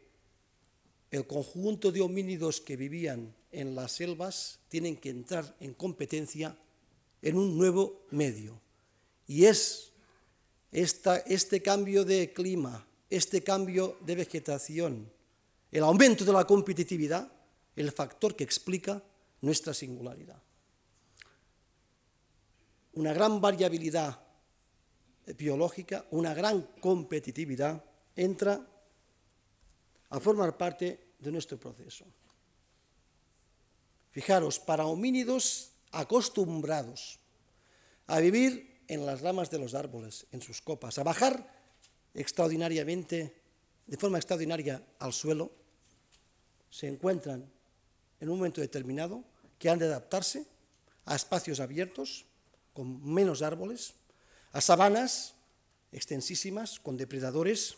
el 1.09 1.25
conjunto 1.25 1.91
de 1.91 2.01
homínidos 2.01 2.61
que 2.61 2.75
vivían 2.75 3.33
en 3.51 3.75
las 3.75 3.93
selvas 3.93 4.59
tienen 4.67 4.97
que 4.97 5.09
entrar 5.09 5.55
en 5.59 5.73
competencia 5.73 6.55
en 7.21 7.37
un 7.37 7.57
nuevo 7.57 8.05
medio. 8.11 8.59
Y 9.27 9.45
es 9.45 9.91
este 10.71 11.61
cambio 11.61 12.05
de 12.05 12.33
clima, 12.33 12.85
este 13.09 13.43
cambio 13.43 13.97
de 14.01 14.15
vegetación, 14.15 15.11
el 15.71 15.83
aumento 15.83 16.23
de 16.23 16.33
la 16.33 16.45
competitividad, 16.45 17.31
el 17.75 17.91
factor 17.91 18.35
que 18.35 18.43
explica 18.43 19.01
nuestra 19.41 19.73
singularidad. 19.73 20.41
Una 22.93 23.13
gran 23.13 23.39
variabilidad 23.39 24.19
biológica, 25.37 26.05
una 26.11 26.33
gran 26.33 26.61
competitividad 26.79 27.83
entra 28.15 28.65
a 30.09 30.19
formar 30.19 30.57
parte 30.57 31.13
de 31.19 31.31
nuestro 31.31 31.59
proceso. 31.59 32.05
Fijaros, 34.11 34.59
para 34.59 34.85
homínidos 34.85 35.73
acostumbrados 35.91 37.19
a 38.07 38.19
vivir 38.19 38.81
en 38.87 39.05
las 39.05 39.21
ramas 39.21 39.49
de 39.51 39.59
los 39.59 39.73
árboles, 39.73 40.27
en 40.31 40.41
sus 40.41 40.61
copas, 40.61 40.97
a 40.97 41.03
bajar 41.03 41.53
extraordinariamente, 42.13 43.35
de 43.85 43.97
forma 43.97 44.17
extraordinaria 44.17 44.83
al 44.99 45.13
suelo, 45.13 45.51
se 46.69 46.87
encuentran 46.87 47.49
en 48.19 48.29
un 48.29 48.37
momento 48.37 48.61
determinado 48.61 49.23
que 49.59 49.69
han 49.69 49.79
de 49.79 49.85
adaptarse 49.85 50.45
a 51.05 51.15
espacios 51.15 51.59
abiertos, 51.59 52.25
con 52.73 53.03
menos 53.03 53.41
árboles, 53.41 53.93
a 54.51 54.61
sabanas 54.61 55.35
extensísimas, 55.91 56.79
con 56.79 56.97
depredadores, 56.97 57.77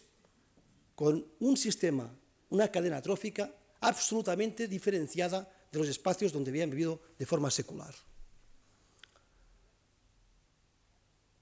con 0.95 1.25
un 1.39 1.57
sistema, 1.57 2.13
una 2.49 2.71
cadena 2.71 3.01
trófica 3.01 3.53
absolutamente 3.79 4.67
diferenciada 4.67 5.47
de 5.71 5.79
los 5.79 5.87
espacios 5.87 6.31
donde 6.31 6.51
habían 6.51 6.69
vivido 6.69 7.01
de 7.17 7.25
forma 7.25 7.51
secular. 7.51 7.93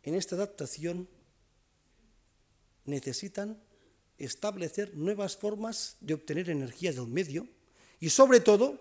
En 0.03 0.15
esta 0.15 0.35
adaptación 0.35 1.07
necesitan 2.85 3.61
establecer 4.17 4.95
nuevas 4.95 5.37
formas 5.37 5.97
de 5.99 6.13
obtener 6.13 6.49
energía 6.49 6.91
del 6.91 7.07
medio 7.07 7.47
y, 7.99 8.09
sobre 8.09 8.39
todo, 8.39 8.79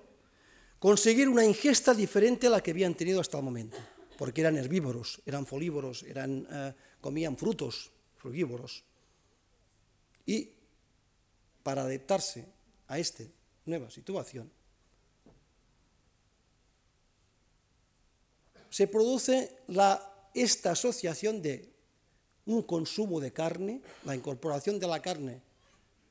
conseguir 0.78 1.28
una 1.28 1.44
ingesta 1.44 1.94
diferente 1.94 2.46
a 2.46 2.50
la 2.50 2.62
que 2.62 2.70
habían 2.70 2.94
tenido 2.94 3.20
hasta 3.20 3.38
el 3.38 3.44
momento, 3.44 3.76
porque 4.16 4.40
eran 4.40 4.56
herbívoros, 4.56 5.20
eran 5.26 5.46
folívoros, 5.46 6.02
eran, 6.04 6.46
eh, 6.50 6.74
comían 7.00 7.36
frutos 7.36 7.90
frugívoros. 8.16 8.84
Y 10.24 10.50
para 11.62 11.82
adaptarse 11.82 12.46
a 12.88 12.98
esta 12.98 13.24
nueva 13.64 13.90
situación, 13.90 14.50
se 18.76 18.88
produce 18.88 19.56
esta 20.34 20.72
asociación 20.72 21.40
de 21.40 21.72
un 22.44 22.60
consumo 22.60 23.20
de 23.20 23.32
carne, 23.32 23.80
la 24.04 24.14
incorporación 24.14 24.78
de 24.78 24.86
la 24.86 25.00
carne 25.00 25.40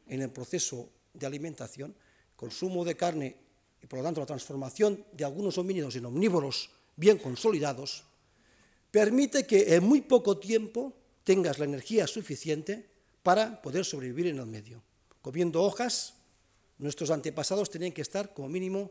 en 0.08 0.24
el 0.24 0.32
proceso 0.32 0.90
de 1.14 1.28
alimentación, 1.28 1.94
consumo 2.36 2.84
de 2.84 2.98
carne 2.98 3.36
y 3.84 3.86
por 3.86 4.00
lo 4.00 4.06
tanto 4.06 4.20
la 4.20 4.26
transformación 4.26 5.06
de 5.12 5.24
algunos 5.24 5.60
homínidos 5.60 5.96
en 5.96 6.08
omnívoros 6.08 6.72
bien 6.96 7.20
consolidados, 7.20 8.04
permite 8.90 9.46
que 9.46 9.76
en 9.76 9.84
muy 9.84 10.02
poco 10.02 10.40
tiempo 10.40 10.92
tengas 11.24 11.60
la 11.60 11.66
energía 11.66 12.08
suficiente 12.08 12.90
para 13.22 13.62
poder 13.62 13.86
sobrevivir 13.86 14.26
en 14.26 14.40
el 14.40 14.48
medio 14.48 14.82
comiendo 15.22 15.62
hojas, 15.62 16.16
nuestros 16.80 17.12
antepasados 17.12 17.70
tenían 17.70 17.92
que 17.92 18.02
estar 18.02 18.34
como 18.34 18.50
mínimo 18.50 18.90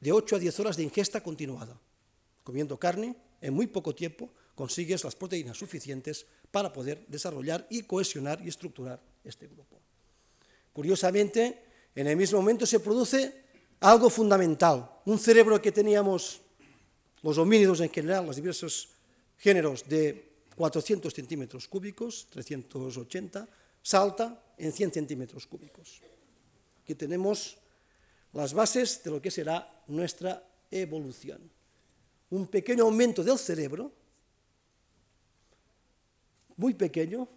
de 0.00 0.10
8 0.10 0.34
a 0.34 0.38
10 0.40 0.58
horas 0.58 0.76
de 0.76 0.82
ingesta 0.82 1.22
continuada. 1.22 1.78
Comiendo 2.44 2.78
carne, 2.78 3.16
en 3.40 3.52
muy 3.52 3.66
poco 3.66 3.94
tiempo 3.94 4.30
consigues 4.54 5.02
las 5.02 5.16
proteínas 5.16 5.58
suficientes 5.58 6.26
para 6.50 6.72
poder 6.72 7.04
desarrollar 7.08 7.66
y 7.70 7.82
cohesionar 7.82 8.40
y 8.44 8.48
estructurar 8.48 9.02
este 9.24 9.48
grupo. 9.48 9.80
Curiosamente, 10.72 11.64
en 11.94 12.06
el 12.06 12.16
mismo 12.16 12.38
momento 12.38 12.66
se 12.66 12.80
produce 12.80 13.44
algo 13.80 14.08
fundamental. 14.10 15.00
Un 15.06 15.18
cerebro 15.18 15.60
que 15.60 15.72
teníamos 15.72 16.40
los 17.22 17.38
homínidos 17.38 17.80
en 17.80 17.90
general, 17.90 18.26
los 18.26 18.36
diversos 18.36 18.90
géneros 19.38 19.88
de 19.88 20.34
400 20.56 21.12
centímetros 21.12 21.66
cúbicos, 21.66 22.28
380, 22.30 23.48
salta 23.82 24.54
en 24.58 24.72
100 24.72 24.92
centímetros 24.92 25.46
cúbicos. 25.46 26.00
Aquí 26.82 26.94
tenemos 26.94 27.56
las 28.32 28.52
bases 28.52 29.02
de 29.02 29.10
lo 29.10 29.22
que 29.22 29.30
será 29.30 29.82
nuestra 29.88 30.42
evolución. 30.70 31.50
Un 32.34 32.48
pequeño 32.48 32.82
aumento 32.82 33.22
del 33.22 33.38
cerebro, 33.38 33.92
muy 36.56 36.74
pequeño, 36.74 37.28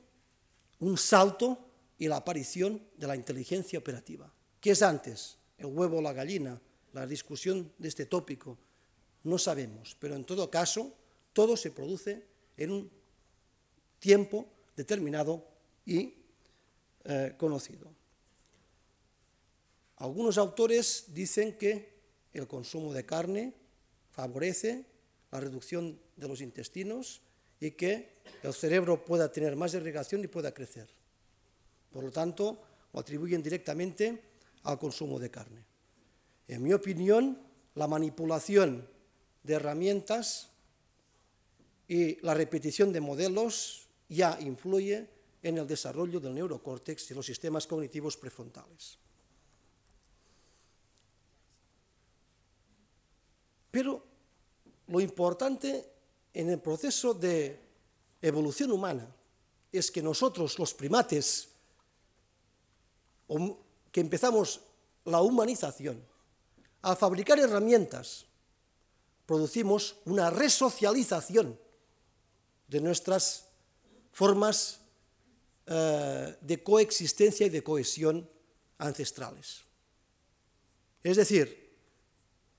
un 0.80 0.98
salto 0.98 1.70
y 2.00 2.08
la 2.08 2.18
aparición 2.18 2.82
de 2.98 3.06
la 3.06 3.16
inteligencia 3.16 3.78
operativa. 3.78 4.34
¿Qué 4.60 4.72
es 4.72 4.82
antes? 4.82 5.38
¿El 5.60 5.68
huevo 5.68 6.00
o 6.00 6.02
la 6.02 6.14
gallina? 6.14 6.60
La 6.94 7.06
discusión 7.06 7.72
de 7.78 7.90
este 7.90 8.08
tópico 8.08 8.58
no 9.24 9.38
sabemos, 9.38 9.96
pero 10.00 10.16
en 10.16 10.26
todo 10.26 10.50
caso 10.50 10.92
todo 11.32 11.56
se 11.56 11.70
produce 11.70 12.26
en 12.58 12.72
un 12.72 12.92
tiempo 14.00 14.48
determinado 14.76 15.48
y 15.86 16.16
eh, 17.04 17.36
conocido. 17.38 17.94
Algunos 19.98 20.40
autores 20.40 21.06
dicen 21.10 21.56
que 21.56 21.98
el 22.34 22.48
consumo 22.48 22.94
de 22.94 23.06
carne 23.06 23.67
favorece 24.18 24.84
la 25.30 25.40
reducción 25.40 26.00
de 26.16 26.28
los 26.28 26.42
intestinos 26.42 27.22
y 27.60 27.72
que 27.78 28.18
el 28.42 28.52
cerebro 28.52 29.06
pueda 29.06 29.32
tener 29.32 29.56
más 29.56 29.76
irrigación 29.76 30.24
y 30.24 30.28
pueda 30.28 30.52
crecer. 30.52 30.90
Por 31.94 32.04
lo 32.04 32.10
tanto, 32.12 32.58
lo 32.94 33.00
atribuyen 33.00 33.44
directamente 33.44 34.20
al 34.64 34.80
consumo 34.80 35.20
de 35.20 35.30
carne. 35.30 35.64
En 36.48 36.64
mi 36.64 36.74
opinión, 36.74 37.38
la 37.76 37.86
manipulación 37.86 38.90
de 39.44 39.54
herramientas 39.54 40.50
y 41.88 42.20
la 42.26 42.34
repetición 42.34 42.92
de 42.92 43.02
modelos 43.02 43.88
ya 44.10 44.36
influye 44.42 45.08
en 45.44 45.60
el 45.60 45.68
desarrollo 45.68 46.20
del 46.20 46.34
neurocórtex 46.34 47.12
y 47.12 47.14
los 47.14 47.28
sistemas 47.28 47.68
cognitivos 47.68 48.18
prefrontales. 48.18 48.98
Pero 53.70 54.07
lo 54.88 55.00
importante 55.00 55.86
en 56.34 56.50
el 56.50 56.60
proceso 56.60 57.14
de 57.14 57.60
evolución 58.22 58.72
humana 58.72 59.08
es 59.72 59.92
que 59.92 60.02
nosotros, 60.02 60.58
los 60.60 60.74
primates, 60.74 61.50
que 63.92 64.00
empezamos 64.00 64.62
la 65.06 65.22
humanización, 65.22 66.02
al 66.82 66.96
fabricar 66.96 67.40
herramientas, 67.40 68.26
producimos 69.26 69.98
una 70.06 70.30
resocialización 70.30 71.60
de 72.68 72.82
nuestras 72.82 73.48
formas 74.12 74.80
eh, 75.66 76.38
de 76.40 76.64
coexistencia 76.64 77.46
y 77.46 77.50
de 77.50 77.64
cohesión 77.64 78.30
ancestrales. 78.78 79.62
Es 81.04 81.18
decir, 81.18 81.76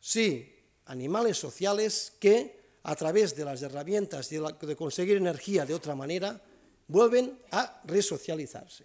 sí, 0.00 0.57
animales 0.88 1.38
sociales 1.38 2.12
que 2.18 2.58
a 2.82 2.96
través 2.96 3.36
de 3.36 3.44
las 3.44 3.62
herramientas 3.62 4.28
de, 4.28 4.40
de 4.60 4.76
conseguir 4.76 5.16
energía 5.16 5.64
de 5.64 5.74
otra 5.74 5.94
manera 5.94 6.40
vuelven 6.88 7.38
a 7.50 7.82
resocializarse. 7.84 8.84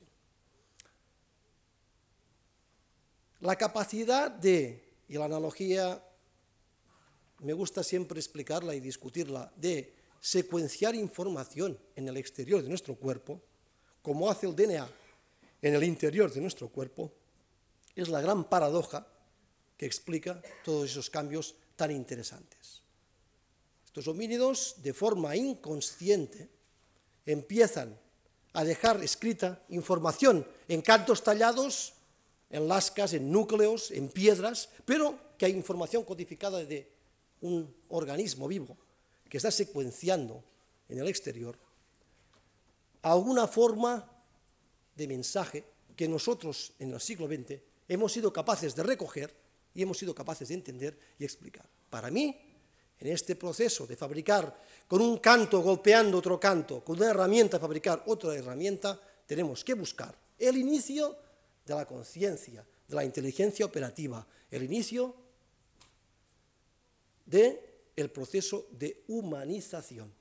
La 3.40 3.56
capacidad 3.56 4.32
de, 4.32 4.84
y 5.08 5.16
la 5.16 5.26
analogía 5.26 6.02
me 7.40 7.54
gusta 7.54 7.84
siempre 7.84 8.20
explicarla 8.20 8.76
y 8.76 8.80
discutirla, 8.80 9.52
de 9.56 9.94
secuenciar 10.20 10.96
información 10.96 11.78
en 11.96 12.08
el 12.08 12.18
exterior 12.18 12.62
de 12.62 12.70
nuestro 12.70 12.96
cuerpo, 12.96 13.42
como 14.02 14.30
hace 14.30 14.48
el 14.48 14.56
DNA 14.56 14.88
en 15.62 15.74
el 15.76 15.84
interior 15.84 16.32
de 16.32 16.42
nuestro 16.42 16.70
cuerpo, 16.70 17.12
es 17.96 18.10
la 18.10 18.22
gran 18.22 18.46
paradoja 18.46 19.08
que 19.78 19.86
explica 19.86 20.42
todos 20.64 20.90
esos 20.90 21.10
cambios 21.10 21.56
tan 21.76 21.92
interesantes. 21.92 22.82
Estos 23.86 24.08
homínidos, 24.08 24.76
de 24.82 24.94
forma 24.94 25.36
inconsciente, 25.36 26.50
empiezan 27.26 27.98
a 28.54 28.64
dejar 28.64 29.04
escrita 29.04 29.64
información 29.70 30.48
en 30.68 30.82
cantos 30.82 31.24
tallados, 31.24 31.94
en 32.50 32.68
lascas, 32.68 33.14
en 33.14 33.32
núcleos, 33.32 33.92
en 33.92 34.10
piedras, 34.10 34.70
pero 34.86 35.18
que 35.38 35.46
hay 35.46 35.54
información 35.54 36.04
codificada 36.04 36.64
de 36.64 36.90
un 37.42 37.74
organismo 37.90 38.48
vivo 38.48 38.78
que 39.30 39.38
está 39.38 39.52
secuenciando 39.52 40.44
en 40.90 41.00
el 41.00 41.08
exterior 41.08 41.58
alguna 43.04 43.48
forma 43.48 44.10
de 44.96 45.08
mensaje 45.08 45.64
que 45.96 46.08
nosotros 46.08 46.74
en 46.80 46.94
el 46.94 47.02
siglo 47.02 47.28
XX 47.28 47.60
hemos 47.88 48.12
sido 48.12 48.34
capaces 48.34 48.76
de 48.76 48.84
recoger 48.84 49.36
y 49.74 49.82
hemos 49.82 49.98
sido 49.98 50.14
capaces 50.14 50.48
de 50.48 50.56
entender 50.56 50.98
y 51.18 51.24
explicar. 51.24 51.68
Para 51.90 52.10
mí, 52.12 52.36
en 53.00 53.08
este 53.08 53.36
proceso 53.36 53.86
de 53.86 53.96
fabricar 53.96 54.62
con 54.88 55.02
un 55.02 55.18
canto 55.18 55.62
golpeando 55.62 56.18
otro 56.18 56.40
canto, 56.40 56.84
con 56.84 56.98
una 56.98 57.10
herramienta 57.10 57.60
fabricar 57.60 58.04
otra 58.08 58.36
herramienta, 58.36 59.00
tenemos 59.26 59.64
que 59.64 59.74
buscar 59.74 60.16
el 60.38 60.58
inicio 60.58 61.18
de 61.66 61.76
la 61.76 61.86
conciencia, 61.86 62.66
de 62.88 62.96
la 62.96 63.04
inteligencia 63.04 63.66
operativa, 63.66 64.26
el 64.52 64.64
inicio 64.64 65.16
del 67.26 67.60
el 67.96 68.10
proceso 68.10 68.68
de 68.72 69.04
humanización. 69.08 70.12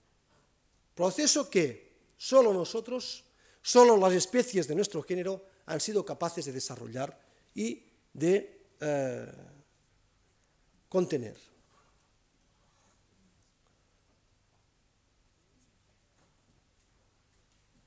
Proceso 0.95 1.49
que 1.49 1.93
solo 2.17 2.53
nosotros, 2.53 3.25
solo 3.63 3.97
las 3.97 4.13
especies 4.13 4.69
de 4.69 4.75
nuestro 4.75 5.03
género 5.03 5.47
han 5.67 5.81
sido 5.81 6.05
capaces 6.05 6.45
de 6.45 6.53
desarrollar 6.53 7.19
y 7.55 7.83
de 8.13 8.62
eh, 8.85 9.33
contener. 10.89 11.37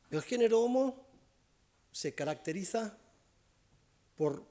El 0.10 0.22
género 0.22 0.62
Homo 0.62 1.06
se 1.92 2.16
caracteriza 2.16 2.98
por 4.16 4.42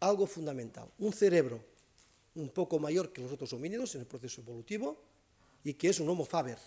algo 0.00 0.26
fundamental, 0.26 0.90
un 0.98 1.12
cerebro 1.12 1.62
un 2.34 2.48
poco 2.48 2.80
mayor 2.80 3.12
que 3.12 3.22
los 3.22 3.30
otros 3.30 3.52
homínidos 3.52 3.94
en 3.94 4.00
el 4.00 4.06
proceso 4.08 4.40
evolutivo 4.40 5.00
y 5.62 5.74
que 5.74 5.90
es 5.90 6.00
un 6.00 6.08
Homo 6.08 6.24
faber, 6.24 6.58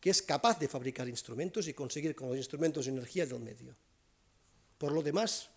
que 0.00 0.10
es 0.10 0.22
capaz 0.22 0.60
de 0.60 0.68
fabricar 0.68 1.08
instrumentos 1.08 1.66
y 1.66 1.74
conseguir 1.74 2.14
con 2.14 2.28
los 2.28 2.36
instrumentos 2.36 2.86
energía 2.86 3.26
del 3.26 3.40
medio. 3.40 3.74
Por 4.78 4.92
lo 4.92 5.02
demás, 5.02 5.50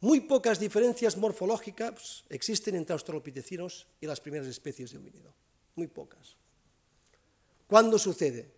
muy 0.00 0.20
pocas 0.20 0.58
diferencias 0.58 1.16
morfológicas 1.16 2.24
existen 2.30 2.74
entre 2.74 2.94
australopitecinos 2.94 3.86
y 4.00 4.06
las 4.06 4.20
primeras 4.20 4.48
especies 4.48 4.90
de 4.90 4.98
homínido. 4.98 5.34
Muy 5.76 5.88
pocas. 5.88 6.36
¿Cuándo 7.66 7.98
sucede? 7.98 8.50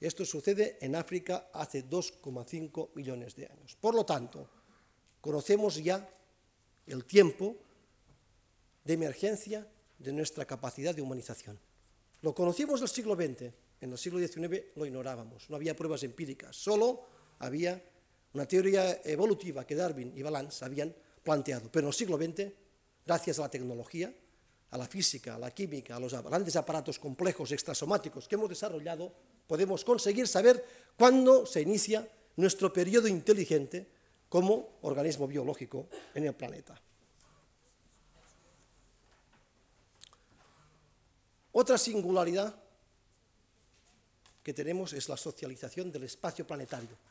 Esto 0.00 0.24
sucede 0.24 0.78
en 0.80 0.96
África 0.96 1.50
hace 1.52 1.88
2,5 1.88 2.90
millones 2.94 3.36
de 3.36 3.46
años. 3.46 3.76
Por 3.80 3.94
lo 3.94 4.04
tanto, 4.04 4.48
conocemos 5.20 5.76
ya 5.76 6.08
el 6.86 7.04
tiempo 7.04 7.56
de 8.84 8.94
emergencia 8.94 9.66
de 9.98 10.12
nuestra 10.12 10.44
capacidad 10.44 10.94
de 10.94 11.02
humanización. 11.02 11.58
Lo 12.22 12.34
conocimos 12.34 12.80
en 12.80 12.84
el 12.84 12.88
siglo 12.88 13.14
XX, 13.14 13.52
en 13.80 13.92
el 13.92 13.98
siglo 13.98 14.18
XIX 14.18 14.64
lo 14.74 14.86
ignorábamos, 14.86 15.48
no 15.48 15.56
había 15.56 15.76
pruebas 15.76 16.02
empíricas, 16.02 16.56
solo 16.56 17.06
había 17.38 17.82
una 18.34 18.46
teoría 18.46 19.00
evolutiva 19.04 19.66
que 19.66 19.74
Darwin 19.74 20.12
y 20.16 20.22
Balance 20.22 20.64
habían 20.64 20.94
planteado. 21.22 21.68
Pero 21.70 21.86
en 21.86 21.88
el 21.88 21.94
siglo 21.94 22.16
XX, 22.16 22.52
gracias 23.04 23.38
a 23.38 23.42
la 23.42 23.50
tecnología, 23.50 24.12
a 24.70 24.78
la 24.78 24.86
física, 24.86 25.34
a 25.34 25.38
la 25.38 25.50
química, 25.50 25.96
a 25.96 26.00
los 26.00 26.12
grandes 26.22 26.54
aparatos 26.56 26.98
complejos 26.98 27.50
extrasomáticos 27.52 28.28
que 28.28 28.36
hemos 28.36 28.48
desarrollado, 28.48 29.12
podemos 29.46 29.84
conseguir 29.84 30.28
saber 30.28 30.64
cuándo 30.96 31.44
se 31.44 31.62
inicia 31.62 32.08
nuestro 32.36 32.72
periodo 32.72 33.08
inteligente 33.08 33.88
como 34.28 34.78
organismo 34.82 35.26
biológico 35.26 35.88
en 36.14 36.26
el 36.26 36.34
planeta. 36.34 36.80
Otra 41.52 41.76
singularidad 41.76 42.54
que 44.42 44.54
tenemos 44.54 44.92
es 44.92 45.08
la 45.08 45.16
socialización 45.16 45.90
del 45.90 46.04
espacio 46.04 46.46
planetario. 46.46 47.09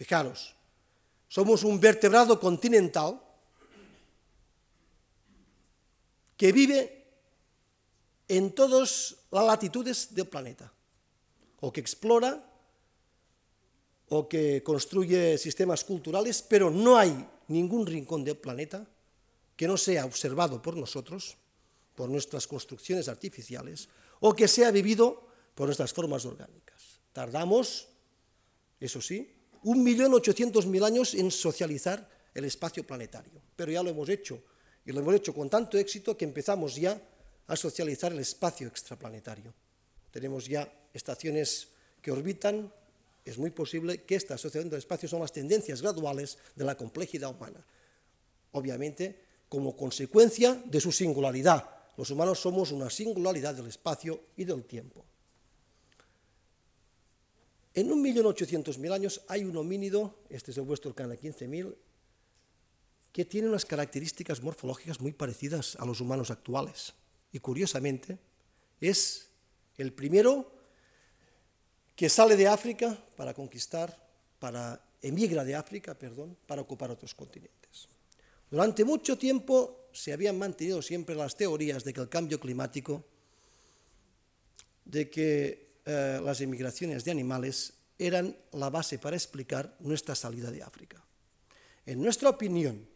Fijaros, 0.00 0.56
somos 1.28 1.60
un 1.60 1.76
vertebrado 1.76 2.40
continental 2.40 3.20
que 6.40 6.48
vive 6.56 7.04
en 8.24 8.56
todas 8.56 9.28
las 9.28 9.44
latitudes 9.44 10.08
del 10.16 10.24
planeta, 10.24 10.72
o 11.60 11.68
que 11.68 11.84
explora, 11.84 12.32
o 14.08 14.24
que 14.24 14.64
construye 14.64 15.36
sistemas 15.36 15.84
culturales, 15.84 16.40
pero 16.48 16.72
no 16.72 16.96
hay 16.96 17.12
ningún 17.52 17.84
rincón 17.84 18.24
del 18.24 18.40
planeta 18.40 18.88
que 19.52 19.68
no 19.68 19.76
sea 19.76 20.08
observado 20.08 20.64
por 20.64 20.80
nosotros 20.80 21.36
por 21.94 22.08
nuestras 22.08 22.46
construcciones 22.46 23.06
artificiales 23.12 23.90
o 24.24 24.32
que 24.32 24.48
sea 24.48 24.70
vivido 24.70 25.28
por 25.54 25.68
nuestras 25.68 25.92
formas 25.92 26.24
orgánicas. 26.24 27.04
Tardamos, 27.12 27.86
eso 28.80 29.02
sí, 29.02 29.39
un 29.64 29.82
millón 29.82 30.14
ochocientos 30.14 30.66
mil 30.66 30.84
años 30.84 31.14
en 31.14 31.30
socializar 31.30 32.08
el 32.34 32.44
espacio 32.44 32.86
planetario, 32.86 33.42
pero 33.56 33.72
ya 33.72 33.82
lo 33.82 33.90
hemos 33.90 34.08
hecho, 34.08 34.42
y 34.84 34.92
lo 34.92 35.00
hemos 35.00 35.14
hecho 35.14 35.34
con 35.34 35.50
tanto 35.50 35.78
éxito 35.78 36.16
que 36.16 36.24
empezamos 36.24 36.76
ya 36.76 37.00
a 37.46 37.56
socializar 37.56 38.12
el 38.12 38.20
espacio 38.20 38.68
extraplanetario. 38.68 39.52
Tenemos 40.10 40.46
ya 40.46 40.70
estaciones 40.94 41.68
que 42.00 42.12
orbitan, 42.12 42.72
es 43.24 43.36
muy 43.38 43.50
posible 43.50 44.02
que 44.04 44.14
esta 44.14 44.34
asociación 44.34 44.70
del 44.70 44.78
espacio 44.78 45.08
son 45.08 45.20
las 45.20 45.32
tendencias 45.32 45.82
graduales 45.82 46.38
de 46.56 46.64
la 46.64 46.76
complejidad 46.76 47.30
humana. 47.30 47.64
Obviamente, 48.52 49.24
como 49.48 49.76
consecuencia 49.76 50.62
de 50.64 50.80
su 50.80 50.92
singularidad. 50.92 51.68
Los 51.96 52.10
humanos 52.10 52.38
somos 52.38 52.70
una 52.70 52.88
singularidad 52.88 53.54
del 53.54 53.66
espacio 53.66 54.20
y 54.36 54.44
del 54.44 54.64
tiempo. 54.64 55.04
En 57.74 57.92
un 57.92 58.02
millón 58.02 58.26
ochocientos 58.26 58.78
mil 58.78 58.92
años 58.92 59.22
hay 59.28 59.44
un 59.44 59.56
homínido, 59.56 60.18
este 60.28 60.50
es 60.50 60.56
el 60.58 60.64
vuestro 60.64 60.94
Cana 60.94 61.14
15.000, 61.14 61.74
que 63.12 63.24
tiene 63.24 63.48
unas 63.48 63.64
características 63.64 64.42
morfológicas 64.42 65.00
muy 65.00 65.12
parecidas 65.12 65.76
a 65.76 65.84
los 65.84 66.00
humanos 66.00 66.30
actuales. 66.30 66.94
Y 67.32 67.38
curiosamente, 67.38 68.18
es 68.80 69.28
el 69.78 69.92
primero 69.92 70.50
que 71.94 72.08
sale 72.08 72.36
de 72.36 72.48
África 72.48 72.98
para 73.16 73.34
conquistar, 73.34 73.96
para 74.38 74.82
emigra 75.02 75.44
de 75.44 75.54
África, 75.54 75.94
perdón, 75.94 76.36
para 76.46 76.62
ocupar 76.62 76.90
otros 76.90 77.14
continentes. 77.14 77.88
Durante 78.50 78.84
mucho 78.84 79.16
tiempo 79.16 79.88
se 79.92 80.12
habían 80.12 80.38
mantenido 80.38 80.82
siempre 80.82 81.14
las 81.14 81.36
teorías 81.36 81.84
de 81.84 81.92
que 81.92 82.00
el 82.00 82.08
cambio 82.08 82.40
climático, 82.40 83.04
de 84.84 85.08
que 85.08 85.69
eh, 85.90 86.20
las 86.22 86.40
emigraciones 86.40 87.04
de 87.04 87.10
animales 87.10 87.72
eran 87.98 88.36
la 88.52 88.70
base 88.70 88.98
para 88.98 89.16
explicar 89.16 89.76
nuestra 89.80 90.14
salida 90.14 90.50
de 90.50 90.62
África. 90.62 91.02
En 91.84 92.00
nuestra 92.00 92.30
opinión, 92.30 92.86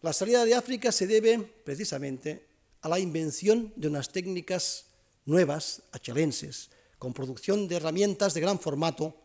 la 0.00 0.12
salida 0.12 0.44
de 0.44 0.54
África 0.54 0.92
se 0.92 1.06
debe 1.06 1.38
precisamente 1.38 2.46
a 2.82 2.88
la 2.88 3.00
invención 3.00 3.72
de 3.74 3.88
unas 3.88 4.10
técnicas 4.10 4.86
nuevas, 5.24 5.82
achelenses, 5.90 6.70
con 6.98 7.12
producción 7.12 7.66
de 7.66 7.76
herramientas 7.76 8.34
de 8.34 8.40
gran 8.40 8.60
formato, 8.60 9.16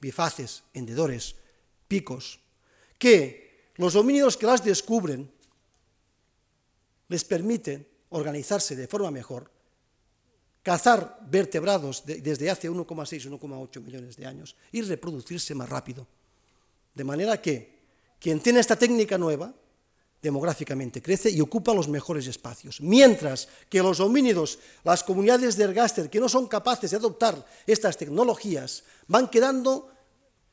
bifaces, 0.00 0.62
hendedores, 0.72 1.36
picos, 1.86 2.40
que 2.98 3.72
los 3.76 3.96
homínidos 3.96 4.36
que 4.36 4.46
las 4.46 4.64
descubren 4.64 5.30
les 7.08 7.24
permiten 7.24 7.86
organizarse 8.08 8.76
de 8.76 8.88
forma 8.88 9.10
mejor 9.10 9.50
cazar 10.62 11.18
vertebrados 11.28 12.04
desde 12.06 12.50
hace 12.50 12.70
1,6, 12.70 13.28
1,8 13.28 13.80
millones 13.82 14.16
de 14.16 14.26
años 14.26 14.56
y 14.70 14.82
reproducirse 14.82 15.54
más 15.54 15.68
rápido. 15.68 16.06
De 16.94 17.04
manera 17.04 17.40
que 17.40 17.80
quien 18.20 18.40
tiene 18.40 18.60
esta 18.60 18.76
técnica 18.76 19.18
nueva, 19.18 19.52
demográficamente 20.22 21.02
crece 21.02 21.30
y 21.30 21.40
ocupa 21.40 21.74
los 21.74 21.88
mejores 21.88 22.28
espacios. 22.28 22.80
Mientras 22.80 23.48
que 23.68 23.82
los 23.82 23.98
homínidos, 23.98 24.60
las 24.84 25.02
comunidades 25.02 25.56
de 25.56 25.64
ergaster 25.64 26.08
que 26.08 26.20
no 26.20 26.28
son 26.28 26.46
capaces 26.46 26.92
de 26.92 26.96
adoptar 26.96 27.44
estas 27.66 27.96
tecnologías, 27.96 28.84
van 29.08 29.28
quedando 29.28 29.90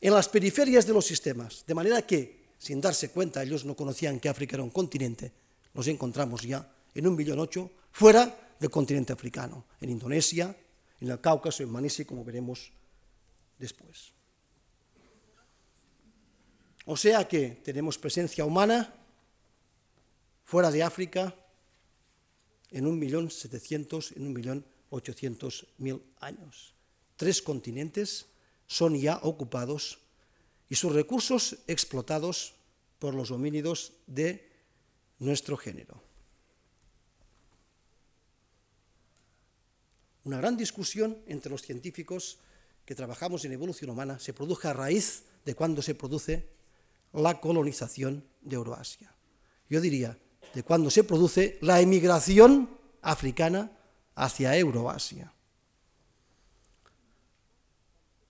en 0.01 0.13
las 0.13 0.27
periferias 0.27 0.87
de 0.87 0.93
los 0.93 1.05
sistemas. 1.05 1.63
De 1.67 1.75
manera 1.75 2.01
que, 2.01 2.49
sin 2.57 2.81
darse 2.81 3.11
cuenta, 3.11 3.43
ellos 3.43 3.63
no 3.63 3.75
conocían 3.75 4.19
que 4.19 4.29
África 4.29 4.55
era 4.55 4.63
un 4.63 4.71
continente, 4.71 5.31
nos 5.75 5.87
encontramos 5.87 6.41
ya 6.41 6.67
en 6.95 7.05
un 7.05 7.15
millón 7.15 7.39
ocho 7.39 7.69
fuera 7.91 8.48
del 8.59 8.69
continente 8.69 9.13
africano, 9.13 9.65
en 9.79 9.89
Indonesia, 9.89 10.55
en 10.99 11.09
el 11.09 11.21
Cáucaso, 11.21 11.63
en 11.63 11.71
Manisi, 11.71 12.05
como 12.05 12.23
veremos 12.23 12.71
después. 13.57 14.11
O 16.85 16.97
sea 16.97 17.27
que 17.27 17.61
tenemos 17.63 17.97
presencia 17.97 18.43
humana 18.45 18.93
fuera 20.43 20.71
de 20.71 20.83
África 20.83 21.35
en 22.71 22.85
un 22.85 22.99
millón 22.99 23.31
setecientos, 23.31 24.11
en 24.13 24.25
un 24.27 24.33
millón 24.33 24.65
ochocientos 24.89 25.67
mil 25.77 26.01
años. 26.19 26.73
Tres 27.15 27.41
continentes 27.41 28.25
son 28.67 28.95
ya 28.95 29.19
ocupados 29.23 29.99
y 30.69 30.75
sus 30.75 30.93
recursos 30.93 31.57
explotados 31.67 32.55
por 32.97 33.13
los 33.13 33.31
homínidos 33.31 33.93
de 34.07 34.49
nuestro 35.19 35.57
género. 35.57 36.08
Una 40.29 40.37
gran 40.37 40.55
discusión 40.55 41.17
entre 41.25 41.49
los 41.49 41.63
científicos 41.63 42.37
que 42.85 42.93
trabajamos 42.93 43.45
en 43.45 43.51
evolución 43.51 43.89
humana 43.89 44.19
se 44.19 44.31
produce 44.31 44.67
a 44.67 44.73
raíz 44.73 45.23
de 45.43 45.55
cuando 45.55 45.81
se 45.81 45.95
produce 45.95 46.45
la 47.13 47.41
colonización 47.41 48.23
de 48.39 48.55
Euroasia. 48.55 49.11
Yo 49.71 49.81
diría, 49.81 50.15
de 50.53 50.61
cuando 50.61 50.91
se 50.91 51.03
produce 51.03 51.57
la 51.61 51.81
emigración 51.81 52.69
africana 53.01 53.71
hacia 54.13 54.55
Euroasia. 54.55 55.33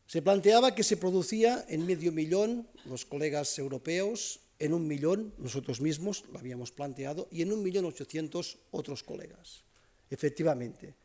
Se 0.07 0.21
planteaba 0.21 0.73
que 0.73 0.87
se 0.87 0.95
producía 0.95 1.65
en 1.67 1.85
medio 1.85 2.13
millón 2.13 2.69
los 2.85 3.03
colegas 3.03 3.59
europeos, 3.59 4.39
en 4.57 4.73
un 4.73 4.87
millón 4.87 5.33
nosotros 5.37 5.81
mismos 5.81 6.23
lo 6.31 6.39
habíamos 6.39 6.71
planteado 6.71 7.27
y 7.29 7.41
en 7.41 7.51
un 7.51 7.61
millón 7.61 7.83
ochocientos 7.83 8.57
otros 8.71 9.03
colegas. 9.03 9.65
Efectivamente, 10.09 10.95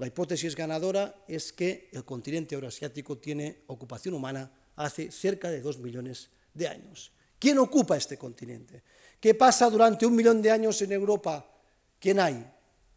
la 0.00 0.06
hipótesis 0.06 0.56
ganadora 0.56 1.24
es 1.28 1.52
que 1.52 1.90
el 1.92 2.06
continente 2.06 2.54
euroasiático 2.54 3.18
tiene 3.18 3.64
ocupación 3.66 4.14
humana 4.14 4.50
hace 4.76 5.10
cerca 5.10 5.50
de 5.50 5.60
dos 5.60 5.78
millones 5.78 6.30
de 6.54 6.68
años. 6.68 7.12
¿Quién 7.38 7.58
ocupa 7.58 7.98
este 7.98 8.16
continente? 8.16 8.82
¿Qué 9.20 9.34
pasa 9.34 9.68
durante 9.68 10.06
un 10.06 10.16
millón 10.16 10.40
de 10.40 10.50
años 10.50 10.80
en 10.80 10.92
Europa? 10.92 11.46
¿Quién 11.98 12.18
hay? 12.18 12.50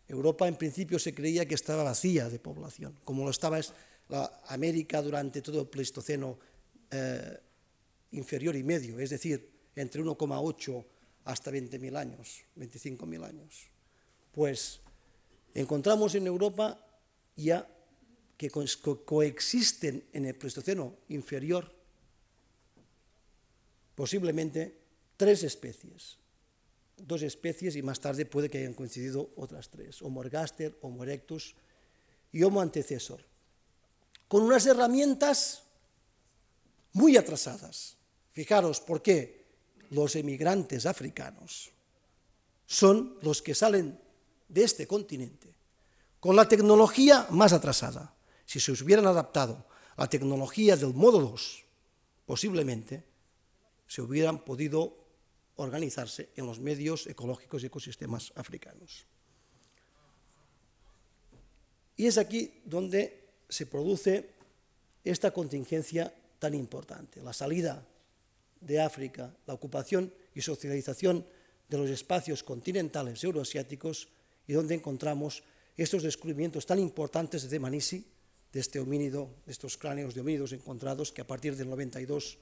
Europa 0.07 0.47
en 0.47 0.55
principio 0.55 0.97
se 0.97 1.13
creía 1.13 1.45
que 1.45 1.55
estaba 1.55 1.83
vacía 1.83 2.29
de 2.29 2.39
población, 2.39 2.97
como 3.03 3.25
lo 3.25 3.31
estaba 3.31 3.59
la 4.07 4.41
América 4.47 5.01
durante 5.01 5.41
todo 5.41 5.59
el 5.59 5.67
Pleistoceno 5.67 6.39
eh, 6.89 7.37
inferior 8.11 8.55
y 8.55 8.63
medio, 8.63 8.97
es 8.97 9.09
decir, 9.09 9.51
entre 9.75 10.01
1,8 10.01 10.85
hasta 11.25 11.51
20.000 11.51 11.97
años, 11.97 12.45
25.000 12.55 13.25
años. 13.25 13.67
Pues 14.31 14.79
encontramos 15.53 16.15
en 16.15 16.27
Europa 16.27 16.79
ya 17.35 17.67
que 18.37 18.49
coexisten 18.49 20.03
en 20.13 20.25
el 20.25 20.35
Pleistoceno 20.35 20.97
inferior 21.09 21.73
posiblemente 23.95 24.79
tres 25.17 25.43
especies, 25.43 26.17
dos 26.97 27.21
especies 27.21 27.75
y 27.75 27.81
más 27.81 27.99
tarde 27.99 28.25
puede 28.25 28.49
que 28.49 28.57
hayan 28.57 28.73
coincidido 28.73 29.31
otras 29.35 29.69
tres, 29.69 30.01
Homo 30.01 30.23
ergaster, 30.23 30.77
Homo 30.81 31.03
erectus 31.03 31.55
y 32.31 32.43
Homo 32.43 32.61
antecesor, 32.61 33.23
con 34.27 34.43
unas 34.43 34.65
herramientas 34.65 35.63
muy 36.93 37.17
atrasadas. 37.17 37.97
Fijaros 38.31 38.81
por 38.81 39.03
qué 39.03 39.45
los 39.91 40.15
emigrantes 40.15 40.87
africanos 40.87 41.71
son 42.65 43.19
los 43.21 43.41
que 43.43 43.53
salen 43.53 43.99
de 44.49 44.63
este 44.63 44.87
continente 44.87 45.53
con 46.23 46.37
la 46.37 46.47
tecnología 46.47 47.27
más 47.31 47.51
atrasada. 47.51 48.15
Si 48.45 48.61
se 48.61 48.71
hubieran 48.71 49.07
adaptado 49.07 49.67
a 49.97 50.03
la 50.03 50.09
tecnología 50.09 50.77
del 50.77 50.93
modo 50.93 51.19
2, 51.19 51.65
posiblemente 52.25 53.03
se 53.87 54.01
hubieran 54.01 54.39
podido 54.45 54.95
organizarse 55.57 56.29
en 56.37 56.45
los 56.45 56.61
medios 56.61 57.07
ecológicos 57.07 57.61
y 57.61 57.65
ecosistemas 57.65 58.31
africanos. 58.37 59.05
Y 61.97 62.07
es 62.07 62.17
aquí 62.17 62.61
donde 62.63 63.27
se 63.49 63.65
produce 63.65 64.29
esta 65.03 65.31
contingencia 65.31 66.13
tan 66.39 66.53
importante, 66.53 67.21
la 67.21 67.33
salida 67.33 67.85
de 68.61 68.79
África, 68.79 69.35
la 69.45 69.55
ocupación 69.55 70.13
y 70.33 70.39
socialización 70.39 71.27
de 71.67 71.77
los 71.77 71.89
espacios 71.89 72.43
continentales 72.43 73.21
euroasiáticos 73.25 74.07
y 74.47 74.53
donde 74.53 74.75
encontramos 74.75 75.43
estos 75.77 76.03
descubrimientos 76.03 76.65
tan 76.65 76.79
importantes 76.79 77.49
de 77.49 77.59
Manisi, 77.59 78.05
de 78.51 78.59
este 78.59 78.79
homínido, 78.79 79.29
de 79.45 79.51
estos 79.51 79.77
cráneos 79.77 80.13
de 80.13 80.21
homínidos 80.21 80.53
encontrados, 80.53 81.11
que 81.11 81.21
a 81.21 81.27
partir 81.27 81.55
del 81.55 81.69
92 81.69 82.37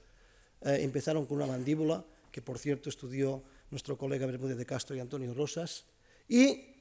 eh, 0.61 0.79
empezaron 0.81 1.25
con 1.25 1.37
una 1.37 1.47
mandíbula, 1.47 2.03
que 2.31 2.41
por 2.41 2.59
cierto 2.59 2.89
estudió 2.89 3.43
nuestro 3.71 3.97
colega 3.97 4.25
Bermúdez 4.25 4.57
de 4.57 4.65
Castro 4.65 4.95
y 4.95 4.99
Antonio 4.99 5.33
Rosas, 5.33 5.85
y 6.27 6.75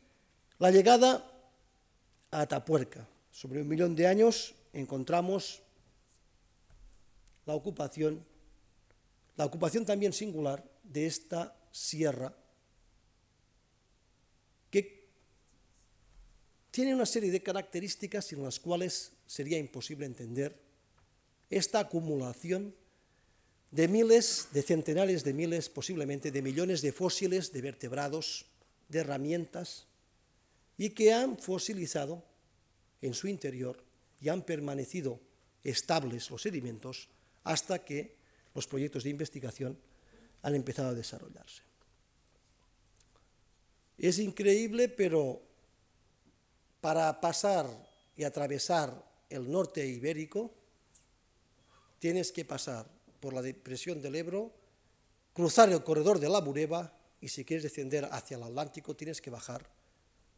la 0.58 0.70
llegada 0.70 1.24
a 2.30 2.40
Atapuerca. 2.42 3.06
Sobre 3.30 3.62
un 3.62 3.68
millón 3.68 3.94
de 3.94 4.08
años 4.08 4.54
encontramos 4.72 5.62
la 7.46 7.54
ocupación, 7.54 8.24
la 9.36 9.46
ocupación 9.46 9.86
también 9.86 10.12
singular 10.12 10.64
de 10.82 11.06
esta 11.06 11.56
sierra 11.70 12.34
tiene 16.70 16.94
una 16.94 17.06
serie 17.06 17.30
de 17.30 17.42
características 17.42 18.26
sin 18.26 18.42
las 18.42 18.60
cuales 18.60 19.12
sería 19.26 19.58
imposible 19.58 20.06
entender 20.06 20.56
esta 21.48 21.80
acumulación 21.80 22.74
de 23.70 23.88
miles, 23.88 24.48
de 24.52 24.62
centenares 24.62 25.24
de 25.24 25.32
miles, 25.32 25.68
posiblemente 25.68 26.30
de 26.30 26.42
millones 26.42 26.82
de 26.82 26.92
fósiles, 26.92 27.52
de 27.52 27.62
vertebrados, 27.62 28.46
de 28.88 29.00
herramientas 29.00 29.86
y 30.76 30.90
que 30.90 31.12
han 31.12 31.38
fosilizado 31.38 32.24
en 33.02 33.14
su 33.14 33.28
interior 33.28 33.82
y 34.20 34.28
han 34.28 34.42
permanecido 34.42 35.20
estables 35.62 36.30
los 36.30 36.42
sedimentos 36.42 37.08
hasta 37.44 37.84
que 37.84 38.16
los 38.54 38.66
proyectos 38.66 39.04
de 39.04 39.10
investigación 39.10 39.78
han 40.42 40.54
empezado 40.54 40.90
a 40.90 40.94
desarrollarse. 40.94 41.62
Es 43.98 44.18
increíble, 44.18 44.88
pero 44.88 45.42
para 46.80 47.20
pasar 47.20 47.66
y 48.16 48.24
atravesar 48.24 49.04
el 49.28 49.50
norte 49.50 49.86
ibérico, 49.86 50.52
tienes 51.98 52.32
que 52.32 52.44
pasar 52.44 52.86
por 53.20 53.32
la 53.34 53.42
depresión 53.42 54.00
del 54.00 54.16
Ebro, 54.16 54.52
cruzar 55.32 55.70
el 55.70 55.84
corredor 55.84 56.18
de 56.18 56.28
la 56.28 56.40
Bureba 56.40 56.92
y 57.20 57.28
si 57.28 57.44
quieres 57.44 57.62
descender 57.62 58.08
hacia 58.10 58.36
el 58.36 58.42
Atlántico 58.42 58.96
tienes 58.96 59.20
que 59.20 59.30
bajar 59.30 59.68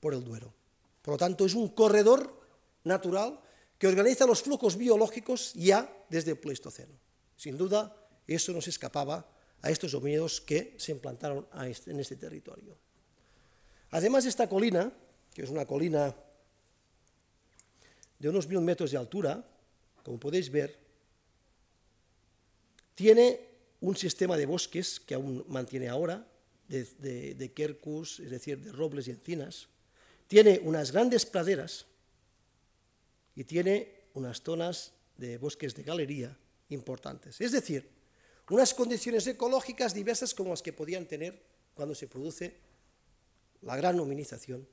por 0.00 0.14
el 0.14 0.24
Duero. 0.24 0.52
Por 1.00 1.14
lo 1.14 1.18
tanto, 1.18 1.46
es 1.46 1.55
un 1.55 1.68
corredor 1.68 2.40
natural 2.85 3.40
que 3.78 3.87
organiza 3.87 4.26
los 4.26 4.42
flujos 4.42 4.76
biológicos 4.76 5.52
ya 5.55 5.90
desde 6.09 6.33
el 6.33 6.38
Pleistoceno. 6.38 6.94
Sin 7.37 7.57
duda, 7.57 7.96
eso 8.26 8.52
nos 8.52 8.68
escapaba 8.68 9.26
a 9.62 9.70
estos 9.70 9.94
homínidos 9.94 10.40
que 10.40 10.74
se 10.78 10.92
implantaron 10.92 11.46
en 11.87 12.00
este 12.00 12.16
territorio. 12.16 12.76
Además, 13.90 14.26
esta 14.26 14.48
colina, 14.48 14.92
que 15.35 15.42
es 15.42 15.50
una 15.50 15.66
colina 15.66 16.14
de 18.23 18.29
unos 18.29 18.47
mil 18.47 18.61
metros 18.61 18.93
de 18.93 18.97
altura, 18.97 19.43
como 20.05 20.21
podéis 20.21 20.47
ver, 20.47 20.79
tiene 22.95 23.41
un 23.81 23.97
sistema 23.97 24.37
de 24.37 24.47
bosques 24.47 25.01
que 25.01 25.15
aún 25.15 25.45
mantiene 25.49 25.89
ahora, 25.89 26.25
de, 26.69 27.35
de, 27.35 27.53
quercus, 27.53 28.21
es 28.21 28.31
decir, 28.31 28.63
de 28.63 28.71
robles 28.71 29.09
y 29.09 29.11
encinas, 29.11 29.67
tiene 30.29 30.61
unas 30.63 30.93
grandes 30.93 31.27
praderas 31.27 31.85
y 33.35 33.43
tiene 33.43 33.91
unas 34.15 34.41
zonas 34.41 34.93
de 35.19 35.37
bosques 35.37 35.75
de 35.75 35.83
galería 35.83 36.39
importantes. 36.69 37.41
Es 37.41 37.51
decir, 37.51 37.91
unas 38.51 38.73
condiciones 38.73 39.27
ecológicas 39.27 39.95
diversas 39.95 40.33
como 40.33 40.51
las 40.51 40.63
que 40.63 40.73
podían 40.73 41.07
tener 41.07 41.43
cuando 41.75 41.97
se 41.97 42.07
produce 42.07 42.55
la 43.63 43.75
gran 43.75 43.99
hominización 43.99 44.65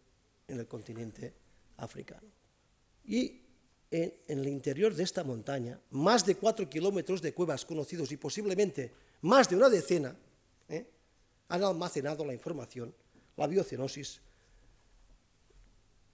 en 0.48 0.60
el 0.60 0.68
continente 0.68 1.34
africano. 1.78 2.39
Y 3.10 3.42
en, 3.90 4.14
el 4.28 4.48
interior 4.48 4.94
de 4.94 5.04
esta 5.04 5.24
montaña, 5.24 5.82
más 5.90 6.24
de 6.26 6.36
cuatro 6.36 6.70
kilómetros 6.70 7.24
de 7.24 7.34
cuevas 7.34 7.66
conocidos 7.66 8.12
y 8.12 8.18
posiblemente 8.18 8.94
más 9.22 9.50
de 9.50 9.56
una 9.56 9.68
decena, 9.68 10.16
¿eh? 10.70 10.86
han 11.48 11.64
almacenado 11.64 12.24
la 12.24 12.36
información, 12.36 12.94
la 13.36 13.48
biocenosis, 13.48 14.22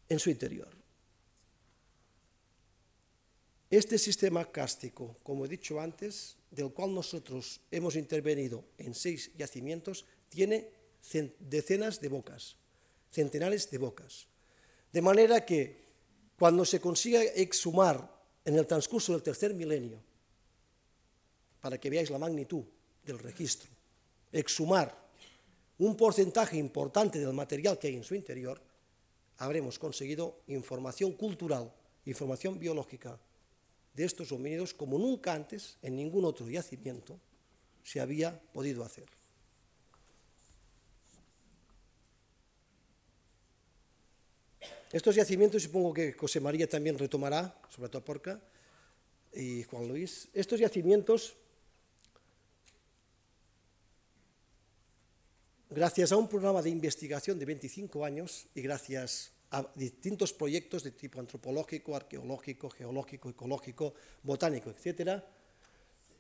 en 0.08 0.20
su 0.20 0.30
interior. 0.30 0.70
Este 3.70 3.98
sistema 3.98 4.50
cástico, 4.50 5.18
como 5.22 5.44
he 5.44 5.50
dicho 5.50 5.82
antes, 5.82 6.38
del 6.50 6.72
cual 6.72 6.94
nosotros 6.94 7.60
hemos 7.72 7.98
intervenido 7.98 8.64
en 8.78 8.94
seis 8.94 9.32
yacimientos, 9.36 10.06
tiene 10.30 10.70
decenas 11.40 12.00
de 12.00 12.08
bocas, 12.08 12.56
centenares 13.12 13.70
de 13.70 13.80
bocas. 13.80 14.28
De 14.94 15.02
manera 15.02 15.46
que 15.46 15.85
cuando 16.38 16.66
se 16.66 16.80
consiga 16.80 17.22
exhumar 17.24 18.12
en 18.44 18.56
el 18.56 18.68
transcurso 18.68 19.14
del 19.14 19.24
tercer 19.24 19.54
milenio, 19.54 20.00
para 21.62 21.80
que 21.80 21.90
veáis 21.90 22.10
la 22.10 22.20
magnitud 22.20 22.64
del 23.04 23.20
registro, 23.20 23.70
exhumar 24.32 24.94
un 25.80 25.96
porcentaje 25.96 26.58
importante 26.58 27.20
del 27.20 27.34
material 27.34 27.80
que 27.80 27.88
hay 27.88 27.96
en 27.96 28.04
su 28.04 28.16
interior, 28.16 28.62
habremos 29.38 29.80
conseguido 29.80 30.42
información 30.48 31.14
cultural, 31.14 31.72
información 32.06 32.60
biológica 32.60 33.20
de 33.94 34.04
estos 34.04 34.32
homínidos 34.32 34.74
como 34.74 34.98
nunca 34.98 35.34
antes 35.34 35.78
en 35.82 35.96
ningún 35.96 36.26
otro 36.26 36.48
yacimiento 36.50 37.20
se 37.84 38.00
había 38.00 38.40
podido 38.54 38.84
hacer. 38.84 39.06
Estos 44.96 45.18
yacimientos, 45.18 45.62
supongo 45.62 45.94
que 45.94 46.14
José 46.14 46.40
María 46.40 46.70
también 46.70 46.98
retomará, 46.98 47.60
sobre 47.68 47.90
todo 47.90 48.06
Porca 48.06 48.40
y 49.34 49.64
Juan 49.64 49.90
Luis, 49.90 50.30
estos 50.34 50.58
yacimientos, 50.58 51.36
gracias 55.70 56.14
a 56.14 56.16
un 56.16 56.30
programa 56.30 56.62
de 56.62 56.70
investigación 56.70 57.38
de 57.38 57.44
25 57.44 58.06
años 58.06 58.48
y 58.56 58.62
gracias 58.62 59.34
a 59.52 59.70
distintos 59.76 60.32
proyectos 60.32 60.86
de 60.86 60.92
tipo 60.92 61.20
antropológico, 61.20 61.94
arqueológico, 61.94 62.70
geológico, 62.70 63.28
ecológico, 63.32 63.96
botánico, 64.24 64.70
etc., 64.70 65.22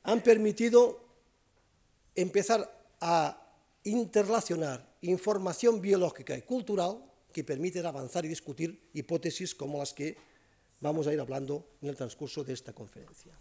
han 0.03 0.21
permitido 0.21 0.99
empezar 2.13 2.69
a 2.99 3.41
interrelacionar 3.85 4.97
información 4.99 5.79
biológica 5.79 6.35
y 6.35 6.41
cultural 6.41 7.14
que 7.35 7.43
permiten 7.43 7.85
avanzar 7.85 8.23
y 8.23 8.29
discutir 8.29 8.79
hipótesis 8.93 9.53
como 9.53 9.79
las 9.79 9.91
que 9.91 10.15
vamos 10.79 11.05
a 11.05 11.11
ir 11.11 11.19
hablando 11.19 11.67
en 11.81 11.89
el 11.89 11.95
transcurso 11.97 12.45
de 12.45 12.53
esta 12.53 12.71
conferencia. 12.71 13.37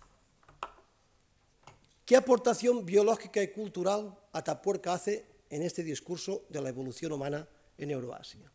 ¿Qué 2.04 2.16
aportación 2.16 2.84
biológica 2.84 3.40
y 3.40 3.52
cultural 3.52 4.18
Atapuerca 4.32 4.94
hace 4.94 5.24
en 5.48 5.62
este 5.62 5.84
discurso 5.84 6.42
de 6.48 6.60
la 6.60 6.70
evolución 6.70 7.12
humana 7.12 7.46
en 7.78 7.92
Euroasia? 7.92 8.50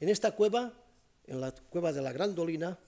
En 0.00 0.08
esta 0.08 0.34
cueva, 0.34 0.72
en 1.26 1.38
la 1.38 1.52
cueva 1.52 1.92
de 1.92 2.00
la 2.00 2.10
Gran 2.10 2.34
Dolina, 2.34 2.78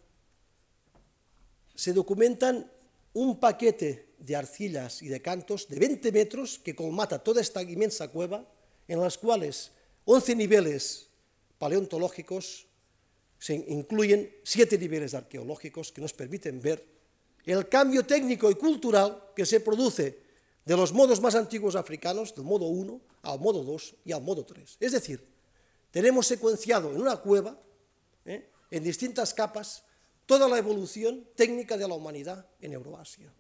se 1.75 1.93
documentan 1.93 2.73
un 3.13 3.39
paquete 3.39 4.15
de 4.17 4.35
arcillas 4.35 5.03
y 5.03 5.09
de 5.09 5.21
cantos 5.21 5.69
de 5.69 5.79
20 5.79 6.11
metros 6.11 6.59
que 6.59 6.75
colmata 6.75 7.23
toda 7.23 7.43
esta 7.43 7.63
inmensa 7.63 8.09
cueva, 8.09 8.49
en 8.89 8.99
las 8.99 9.19
cuales 9.19 9.73
11 10.07 10.37
niveles 10.37 11.11
paleontológicos 11.59 12.67
se 13.39 13.55
incluyen 13.55 14.35
siete 14.43 14.79
niveles 14.79 15.15
arqueológicos 15.15 15.93
que 15.93 16.01
nos 16.01 16.13
permiten 16.13 16.61
ver 16.61 16.85
el 17.45 17.69
cambio 17.69 18.07
técnico 18.07 18.51
y 18.51 18.55
cultural 18.55 19.33
que 19.37 19.45
se 19.45 19.61
produce 19.61 20.19
de 20.65 20.77
los 20.77 20.93
modos 20.93 21.21
más 21.21 21.35
antiguos 21.35 21.77
africanos, 21.77 22.35
del 22.35 22.45
modo 22.45 22.67
1 22.67 23.01
al 23.23 23.39
modo 23.39 23.63
2 23.63 23.97
y 24.07 24.13
al 24.13 24.23
modo 24.23 24.45
3. 24.45 24.79
Es 24.81 24.93
decir, 24.93 25.23
tenemos 25.91 26.27
secuenciado 26.27 26.91
en 26.91 27.01
una 27.01 27.17
cueva, 27.19 27.61
¿eh? 28.25 28.49
en 28.71 28.83
distintas 28.83 29.35
capas, 29.35 29.85
toda 30.27 30.49
la 30.49 30.57
evolución 30.57 31.29
técnica 31.35 31.77
de 31.77 31.87
la 31.87 31.95
humanidad 31.95 32.47
en 32.61 32.73
Euroasia. 32.73 33.31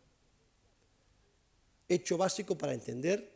Hecho 1.88 2.18
básico 2.18 2.59
para 2.59 2.74
entender, 2.74 3.33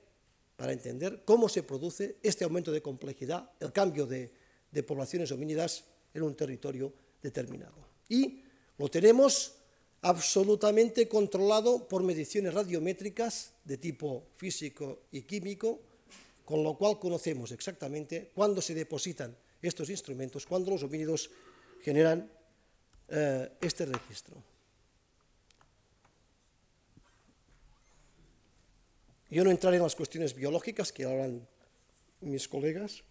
para 0.56 0.72
entender 0.72 1.24
cómo 1.24 1.48
se 1.48 1.62
produce 1.62 2.18
este 2.22 2.44
aumento 2.44 2.72
de 2.72 2.82
complejidad, 2.82 3.50
el 3.60 3.72
cambio 3.72 4.06
de, 4.06 4.32
de 4.70 4.82
poblaciones 4.82 5.32
homínidas 5.32 5.84
en 6.14 6.22
un 6.22 6.34
territorio 6.34 6.92
determinado. 7.22 7.88
Y 8.08 8.42
lo 8.78 8.88
tenemos 8.88 9.54
absolutamente 10.02 11.08
controlado 11.08 11.88
por 11.88 12.02
mediciones 12.02 12.54
radiométricas 12.54 13.52
de 13.64 13.78
tipo 13.78 14.28
físico 14.36 15.02
y 15.10 15.22
químico 15.22 15.80
con 16.48 16.62
lo 16.62 16.78
cual 16.78 16.98
conocemos 16.98 17.52
exactamente 17.52 18.30
cuándo 18.34 18.62
se 18.62 18.72
depositan 18.72 19.36
estos 19.60 19.90
instrumentos, 19.90 20.46
cuándo 20.46 20.70
los 20.70 20.82
homínidos 20.82 21.30
generan 21.82 22.30
eh, 23.08 23.52
este 23.60 23.84
registro. 23.84 24.42
Yo 29.28 29.44
no 29.44 29.50
entraré 29.50 29.76
en 29.76 29.82
las 29.82 29.94
cuestiones 29.94 30.34
biológicas 30.34 30.90
que 30.90 31.04
hablan 31.04 31.46
mis 32.22 32.48
colegas, 32.48 33.04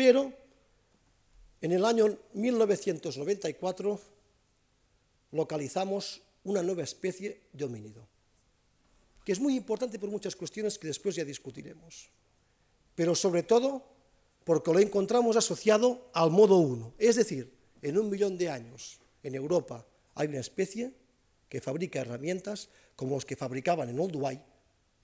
pero 0.00 0.32
en 1.60 1.72
el 1.72 1.84
año 1.84 2.16
1994 2.32 4.00
localizamos 5.32 6.22
una 6.42 6.62
nueva 6.62 6.84
especie 6.84 7.42
de 7.52 7.64
homínido 7.66 8.08
que 9.26 9.32
es 9.32 9.40
muy 9.40 9.56
importante 9.56 9.98
por 9.98 10.08
muchas 10.08 10.34
cuestiones 10.34 10.78
que 10.78 10.86
después 10.86 11.16
ya 11.16 11.24
discutiremos, 11.26 12.08
pero 12.94 13.14
sobre 13.14 13.42
todo 13.42 13.84
porque 14.44 14.72
lo 14.72 14.78
encontramos 14.78 15.36
asociado 15.36 16.08
al 16.14 16.30
modo 16.30 16.56
1, 16.56 16.94
es 16.96 17.16
decir, 17.16 17.52
en 17.82 17.98
un 17.98 18.08
millón 18.08 18.38
de 18.38 18.48
años 18.48 19.00
en 19.22 19.34
Europa 19.34 19.86
hay 20.14 20.28
una 20.28 20.40
especie 20.40 20.94
que 21.50 21.60
fabrica 21.60 22.00
herramientas 22.00 22.70
como 22.96 23.16
los 23.16 23.26
que 23.26 23.36
fabricaban 23.36 23.90
en 23.90 24.00
Olduvai 24.00 24.42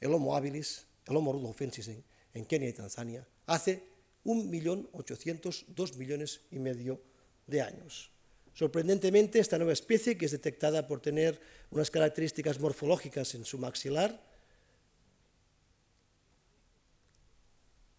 el 0.00 0.14
Homo 0.14 0.34
habilis, 0.34 0.86
el 1.04 1.16
Homo 1.18 1.34
rudolfensis 1.34 1.86
en, 1.88 2.02
en 2.32 2.46
Kenia 2.46 2.70
y 2.70 2.72
Tanzania, 2.72 3.28
hace 3.44 3.95
un 4.26 4.50
millón 4.50 4.90
ochocientos, 4.92 5.64
dos 5.68 5.96
millones 5.96 6.42
y 6.50 6.58
medio 6.58 7.00
de 7.46 7.62
años. 7.62 8.10
Sorprendentemente, 8.54 9.38
esta 9.38 9.56
nueva 9.56 9.72
especie, 9.72 10.18
que 10.18 10.26
es 10.26 10.32
detectada 10.32 10.86
por 10.86 11.00
tener 11.00 11.38
unas 11.70 11.90
características 11.90 12.58
morfológicas 12.58 13.34
en 13.34 13.44
su 13.44 13.58
maxilar, 13.58 14.18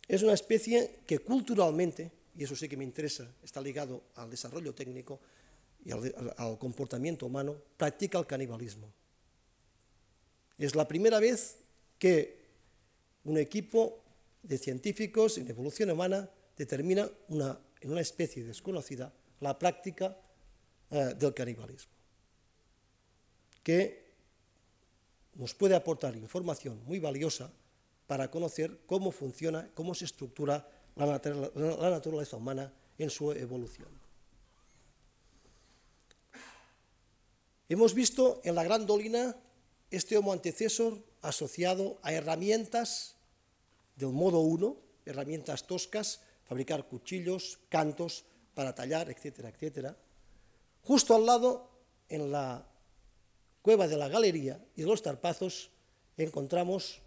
es 0.07 0.23
una 0.23 0.33
especie 0.33 0.99
que 1.05 1.19
culturalmente 1.19 2.11
y 2.35 2.43
eso 2.43 2.55
sí 2.55 2.69
que 2.69 2.77
me 2.77 2.83
interesa, 2.83 3.27
está 3.43 3.61
ligado 3.61 4.03
al 4.15 4.29
desarrollo 4.29 4.73
técnico 4.73 5.19
y 5.83 5.91
al, 5.91 6.33
al 6.37 6.57
comportamiento 6.59 7.25
humano, 7.25 7.55
practica 7.77 8.19
el 8.19 8.27
canibalismo. 8.27 8.91
Es 10.57 10.75
la 10.75 10.87
primera 10.87 11.19
vez 11.19 11.57
que 11.97 12.45
un 13.23 13.37
equipo 13.37 14.03
de 14.43 14.57
científicos 14.57 15.37
en 15.37 15.49
evolución 15.49 15.89
humana 15.91 16.29
determina 16.55 17.09
una, 17.29 17.59
en 17.81 17.91
una 17.91 18.01
especie 18.01 18.43
desconocida 18.43 19.13
la 19.39 19.57
práctica 19.57 20.17
eh, 20.89 21.13
del 21.17 21.33
canibalismo, 21.33 21.91
que 23.63 24.07
nos 25.35 25.53
puede 25.53 25.75
aportar 25.75 26.15
información 26.15 26.81
muy 26.85 26.99
valiosa 26.99 27.51
para 28.07 28.31
conocer 28.31 28.79
cómo 28.85 29.11
funciona, 29.11 29.69
cómo 29.75 29.93
se 29.93 30.05
estructura 30.05 30.67
la, 30.95 31.05
la 31.05 31.89
naturaleza 31.89 32.37
humana 32.37 32.73
en 32.97 33.09
su 33.09 33.31
evolución. 33.33 33.89
Hemos 37.69 37.93
visto 37.93 38.41
en 38.45 38.55
la 38.55 38.63
Gran 38.63 38.87
Dolina 38.87 39.35
este 39.91 40.17
Homo 40.17 40.31
antecesor 40.31 41.03
asociado 41.21 41.99
a 42.01 42.13
herramientas 42.13 43.16
del 43.97 44.13
modo 44.13 44.39
1, 44.39 44.77
herramientas 45.05 45.67
toscas, 45.67 46.21
fabricar 46.45 46.87
cuchillos, 46.87 47.59
cantos 47.67 48.23
para 48.53 48.73
tallar, 48.73 49.09
etcétera, 49.09 49.49
etcétera. 49.49 49.97
Justo 50.83 51.15
al 51.15 51.25
lado, 51.25 51.69
en 52.07 52.31
la 52.31 52.65
cueva 53.61 53.87
de 53.87 53.97
la 53.97 54.07
galería 54.07 54.63
y 54.75 54.81
de 54.81 54.87
los 54.87 55.01
tarpazos, 55.01 55.71
encontramos 56.15 57.01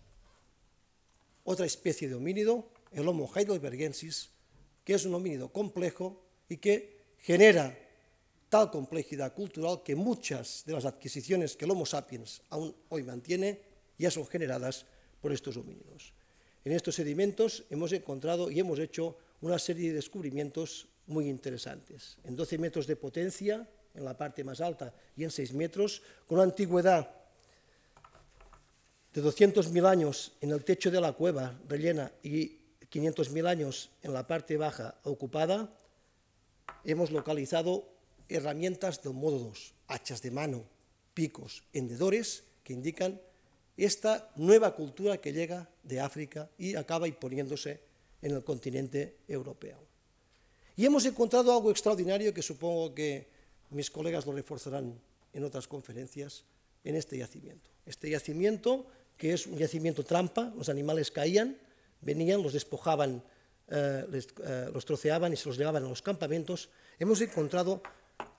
otra 1.44 1.64
especie 1.64 2.08
de 2.08 2.14
homínido, 2.14 2.68
el 2.92 3.08
Homo 3.08 3.30
heidelbergensis, 3.34 4.30
que 4.84 4.94
es 4.94 5.04
un 5.04 5.14
homínido 5.14 5.52
complejo 5.52 6.22
y 6.48 6.58
que 6.58 7.14
genera 7.18 7.78
tal 8.48 8.70
complejidad 8.70 9.32
cultural 9.32 9.82
que 9.82 9.94
muchas 9.94 10.64
de 10.66 10.72
las 10.74 10.84
adquisiciones 10.84 11.56
que 11.56 11.64
el 11.64 11.70
Homo 11.70 11.86
sapiens 11.86 12.42
aún 12.50 12.74
hoy 12.88 13.04
mantiene 13.04 13.62
ya 13.96 14.10
son 14.10 14.26
generadas 14.26 14.86
por 15.20 15.32
estos 15.32 15.56
homínidos. 15.56 16.12
En 16.64 16.72
estos 16.72 16.94
sedimentos 16.94 17.64
hemos 17.70 17.92
encontrado 17.92 18.50
y 18.50 18.60
hemos 18.60 18.78
hecho 18.78 19.16
una 19.40 19.58
serie 19.58 19.88
de 19.88 19.96
descubrimientos 19.96 20.88
muy 21.06 21.28
interesantes. 21.28 22.18
En 22.24 22.36
12 22.36 22.58
metros 22.58 22.86
de 22.86 22.96
potencia, 22.96 23.66
en 23.94 24.04
la 24.04 24.16
parte 24.16 24.44
más 24.44 24.60
alta, 24.60 24.94
y 25.16 25.24
en 25.24 25.30
6 25.30 25.54
metros, 25.54 26.02
con 26.26 26.38
una 26.38 26.44
antigüedad 26.44 27.10
de 29.12 29.22
200.000 29.22 29.86
años 29.86 30.32
en 30.40 30.50
el 30.50 30.64
techo 30.64 30.90
de 30.90 31.00
la 31.00 31.12
cueva 31.12 31.58
rellena 31.68 32.12
y 32.22 32.58
500.000 32.90 33.46
años 33.46 33.90
en 34.02 34.12
la 34.12 34.26
parte 34.26 34.56
baja 34.56 35.00
ocupada, 35.04 35.72
hemos 36.84 37.10
localizado 37.10 37.88
herramientas 38.28 39.02
del 39.02 39.14
modo 39.14 39.38
2, 39.38 39.74
hachas 39.88 40.22
de 40.22 40.30
mano, 40.30 40.64
picos, 41.14 41.64
hendedores, 41.72 42.44
que 42.62 42.72
indican 42.72 43.20
esta 43.84 44.30
nueva 44.36 44.74
cultura 44.74 45.18
que 45.18 45.32
llega 45.32 45.68
de 45.82 46.00
África 46.00 46.50
y 46.58 46.74
acaba 46.74 47.08
imponiéndose 47.08 47.80
en 48.22 48.32
el 48.32 48.44
continente 48.44 49.18
europeo. 49.28 49.78
Y 50.76 50.84
hemos 50.84 51.04
encontrado 51.04 51.52
algo 51.52 51.70
extraordinario 51.70 52.32
que 52.34 52.42
supongo 52.42 52.94
que 52.94 53.28
mis 53.70 53.90
colegas 53.90 54.26
lo 54.26 54.32
reforzarán 54.32 54.98
en 55.32 55.44
otras 55.44 55.66
conferencias 55.68 56.44
en 56.84 56.96
este 56.96 57.18
yacimiento. 57.18 57.70
Este 57.86 58.10
yacimiento, 58.10 58.86
que 59.16 59.32
es 59.32 59.46
un 59.46 59.58
yacimiento 59.58 60.04
trampa, 60.04 60.52
los 60.56 60.68
animales 60.68 61.10
caían, 61.10 61.56
venían, 62.00 62.42
los 62.42 62.52
despojaban, 62.52 63.22
eh, 63.68 64.04
eh, 64.10 64.70
los 64.72 64.84
troceaban 64.84 65.32
y 65.32 65.36
se 65.36 65.48
los 65.48 65.58
llevaban 65.58 65.84
a 65.84 65.88
los 65.88 66.02
campamentos, 66.02 66.70
hemos 66.98 67.20
encontrado 67.20 67.82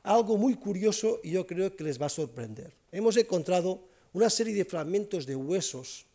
algo 0.03 0.37
muy 0.37 0.55
curioso 0.55 1.19
y 1.23 1.31
yo 1.31 1.45
creo 1.45 1.75
que 1.75 1.83
les 1.83 2.01
va 2.01 2.07
a 2.07 2.09
sorprender. 2.09 2.73
Hemos 2.91 3.17
encontrado 3.17 3.90
una 4.13 4.29
serie 4.29 4.53
de 4.53 4.65
fragmentos 4.65 5.25
de 5.25 5.35
huesos 5.35 6.05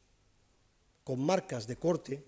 con 1.04 1.20
marcas 1.20 1.66
de 1.66 1.76
corte, 1.76 2.24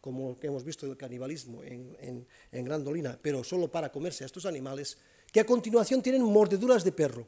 como 0.00 0.38
que 0.38 0.46
hemos 0.46 0.64
visto 0.64 0.86
del 0.86 0.96
canibalismo 0.96 1.62
en, 1.62 1.96
en, 2.00 2.26
en 2.52 2.64
Gran 2.64 2.84
Dolina, 2.84 3.18
pero 3.20 3.42
solo 3.44 3.70
para 3.70 3.90
comerse 3.90 4.24
a 4.24 4.26
estos 4.26 4.46
animales, 4.46 4.98
que 5.32 5.40
a 5.40 5.46
continuación 5.46 6.02
tienen 6.02 6.22
mordeduras 6.22 6.84
de 6.84 6.92
perro. 6.92 7.26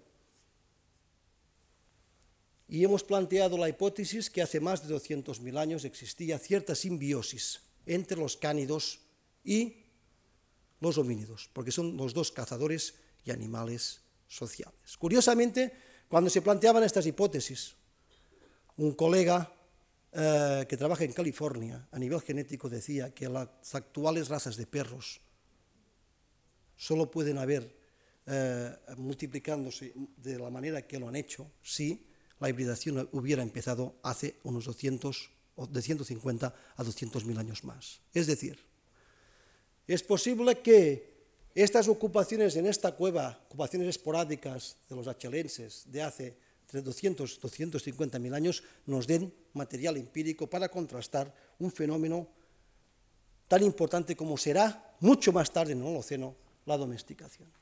Y 2.68 2.85
hemos 2.85 3.05
planteado 3.05 3.59
la 3.59 3.68
hipótesis 3.68 4.31
que 4.31 4.42
hace 4.42 4.61
más 4.61 4.87
de 4.87 4.95
200.000 4.95 5.59
años 5.59 5.85
existía 5.85 6.38
cierta 6.38 6.75
simbiosis 6.75 7.61
entre 7.85 8.16
los 8.16 8.37
cánidos 8.37 9.01
y 9.45 9.85
los 10.81 10.99
homínidos, 10.99 11.51
porque 11.53 11.71
son 11.71 11.97
los 11.97 12.14
dos 12.14 12.33
cazadores 12.33 12.95
y 13.25 13.31
animales 13.31 14.01
sociales. 14.27 14.97
Curiosamente, 14.99 15.73
cuando 16.12 16.29
se 16.29 16.42
planteaban 16.42 16.85
estas 16.85 17.07
hipótesis, 17.07 17.72
un 18.77 18.92
colega 18.92 19.51
eh, 20.12 20.66
que 20.68 20.77
trabaja 20.77 21.05
en 21.05 21.14
California 21.14 21.88
a 21.90 21.98
nivel 21.98 22.20
genético 22.20 22.68
decía 22.68 23.14
que 23.14 23.31
las 23.31 23.48
actuales 23.72 24.29
razas 24.29 24.61
de 24.61 24.66
perros 24.66 25.22
solo 26.77 27.11
pueden 27.11 27.38
haber 27.38 27.64
eh, 28.27 28.77
multiplicándose 28.98 29.94
de 30.18 30.38
la 30.38 30.51
manera 30.51 30.87
que 30.87 31.01
lo 31.01 31.09
han 31.09 31.16
hecho 31.16 31.51
si 31.62 32.05
la 32.40 32.51
hibridación 32.51 33.09
hubiera 33.12 33.42
empezado 33.42 33.96
hace 34.03 34.37
unos 34.42 34.66
200 34.66 35.31
o 35.57 35.66
de 35.66 35.81
150 35.81 36.55
a 36.77 36.85
200 36.85 37.25
mil 37.25 37.38
años 37.38 37.64
más. 37.64 38.03
Es 38.12 38.27
decir, 38.27 38.61
es 39.87 40.03
posible 40.03 40.61
que 40.61 41.12
estas 41.55 41.88
ocupaciones 41.88 42.57
en 42.57 42.67
esta 42.67 42.93
cueva, 42.93 43.41
ocupaciones 43.47 43.88
esporádicas 43.88 44.77
de 44.88 44.97
los 44.97 45.07
achelenses 45.07 45.85
de 45.87 46.03
hace 46.03 46.37
entre 46.62 46.81
200 46.81 47.37
y 47.37 47.41
250 47.41 48.19
mil 48.19 48.33
años, 48.33 48.62
nos 48.87 49.07
den 49.07 49.33
material 49.53 49.99
empírico 49.99 50.49
para 50.49 50.71
contrastar 50.71 51.35
un 51.59 51.71
fenómeno 51.71 52.27
tan 53.47 53.62
importante 53.62 54.17
como 54.17 54.38
será 54.38 54.97
mucho 55.01 55.33
más 55.33 55.53
tarde 55.53 55.73
en 55.73 55.81
el 55.81 55.87
Holoceno 55.87 56.35
la 56.65 56.79
domesticación. 56.79 57.53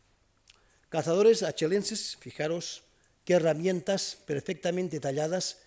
Cazadores 0.88 1.42
achelenses, 1.42 2.16
fijaros 2.20 2.85
qué 3.24 3.35
herramientas 3.35 4.16
perfectamente 4.24 5.00
talladas 5.00 5.59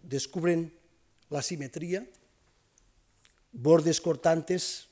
descubren 0.00 0.72
la 1.30 1.42
simetría, 1.42 2.06
bordes 3.50 4.00
cortantes 4.00 4.86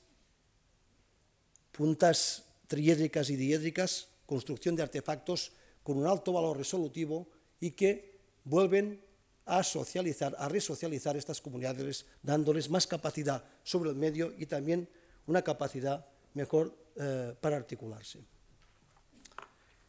puntas 1.81 2.45
triédricas 2.67 3.31
y 3.31 3.37
diédricas, 3.37 4.09
construcción 4.27 4.77
de 4.77 4.83
artefactos 4.83 5.53
con 5.83 5.97
un 5.97 6.07
alto 6.07 6.31
valor 6.31 6.59
resolutivo 6.59 7.27
y 7.59 7.71
que 7.71 8.21
vuelven 8.45 9.01
a 9.47 9.65
socializar, 9.65 10.37
a 10.37 10.47
resocializar 10.51 11.17
estas 11.17 11.41
comunidades, 11.41 12.05
dándoles 12.21 12.69
más 12.69 12.87
capacidad 12.87 13.43
sobre 13.65 13.89
el 13.89 13.97
medio 13.97 14.31
y 14.37 14.45
también 14.45 14.91
una 15.27 15.41
capacidad 15.41 16.05
mejor 16.35 16.77
eh, 16.97 17.35
para 17.41 17.57
articularse. 17.57 18.19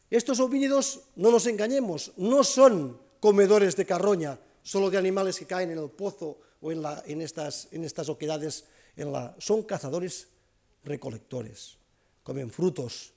Estos 0.08 0.40
homínidos, 0.40 1.02
no 1.16 1.30
nos 1.30 1.46
engañemos, 1.46 2.12
no 2.16 2.42
son 2.42 2.98
comedores 3.20 3.76
de 3.76 3.84
carroña, 3.84 4.40
solo 4.62 4.88
de 4.88 4.96
animales 4.96 5.38
que 5.38 5.44
caen 5.44 5.72
en 5.72 5.78
el 5.78 5.90
pozo 5.90 6.40
o 6.62 6.72
en, 6.72 7.20
estas, 7.20 7.68
oquedades, 8.08 8.64
son 9.40 9.64
cazadores 9.64 10.28
recolectores, 10.84 11.81
comen 12.22 12.50
frutos, 12.50 13.14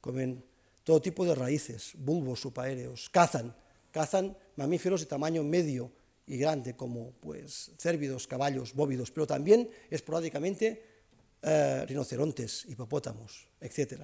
comen 0.00 0.44
todo 0.84 1.00
tipo 1.00 1.24
de 1.24 1.34
raíces, 1.34 1.92
bulbos 1.94 2.40
supaéreos, 2.40 3.10
cazan, 3.10 3.54
cazan 3.90 4.36
mamíferos 4.56 5.00
de 5.00 5.06
tamaño 5.06 5.42
medio 5.42 5.92
y 6.26 6.38
grande 6.38 6.76
como 6.76 7.12
pues 7.20 7.72
cérvidos, 7.78 8.26
caballos, 8.26 8.74
bóvidos, 8.74 9.10
pero 9.10 9.26
también 9.26 9.70
esporádicamente 9.90 10.84
eh, 11.42 11.84
rinocerontes, 11.86 12.66
hipopótamos, 12.66 13.48
etc. 13.60 14.02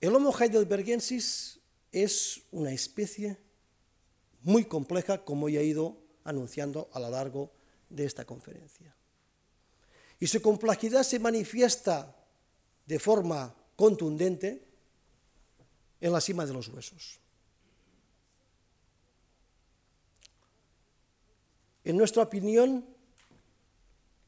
El 0.00 0.14
Homo 0.14 0.32
heidelbergensis 0.32 1.60
es 1.92 2.42
una 2.50 2.72
especie 2.72 3.36
muy 4.42 4.64
compleja, 4.64 5.24
como 5.24 5.48
ya 5.48 5.60
he 5.60 5.64
ido 5.64 5.98
anunciando 6.24 6.88
a 6.92 7.00
lo 7.00 7.10
largo 7.10 7.52
de 7.52 7.59
esta 7.96 8.24
conferencia. 8.24 8.94
Y 10.18 10.26
su 10.26 10.40
complejidad 10.40 11.02
se 11.02 11.18
manifiesta 11.18 12.14
de 12.86 12.98
forma 12.98 13.54
contundente 13.76 14.62
en 16.00 16.12
la 16.12 16.20
cima 16.20 16.46
de 16.46 16.52
los 16.52 16.68
huesos. 16.68 17.18
En 21.84 21.96
nuestra 21.96 22.22
opinión, 22.22 22.84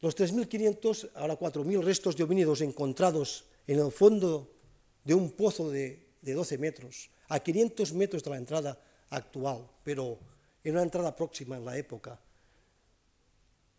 los 0.01 0.17
3.500, 0.17 1.11
ahora 1.15 1.39
4.000 1.39 1.83
restos 1.83 2.17
de 2.17 2.25
homínidos 2.25 2.61
encontrados 2.61 3.45
en 3.67 3.79
el 3.79 3.93
fondo 3.93 4.51
de 5.05 5.15
un 5.15 5.31
pozo 5.33 5.71
de, 5.71 6.09
de 6.23 6.33
12 6.33 6.59
metros, 6.59 7.11
a 7.29 7.41
500 7.41 7.93
metros 7.93 8.25
de 8.25 8.31
la 8.31 8.37
entrada 8.39 8.81
actual, 9.11 9.69
pero 9.85 10.19
en 10.65 10.73
una 10.73 10.83
entrada 10.83 11.15
próxima 11.15 11.57
en 11.57 11.65
la 11.65 11.77
época, 11.77 12.19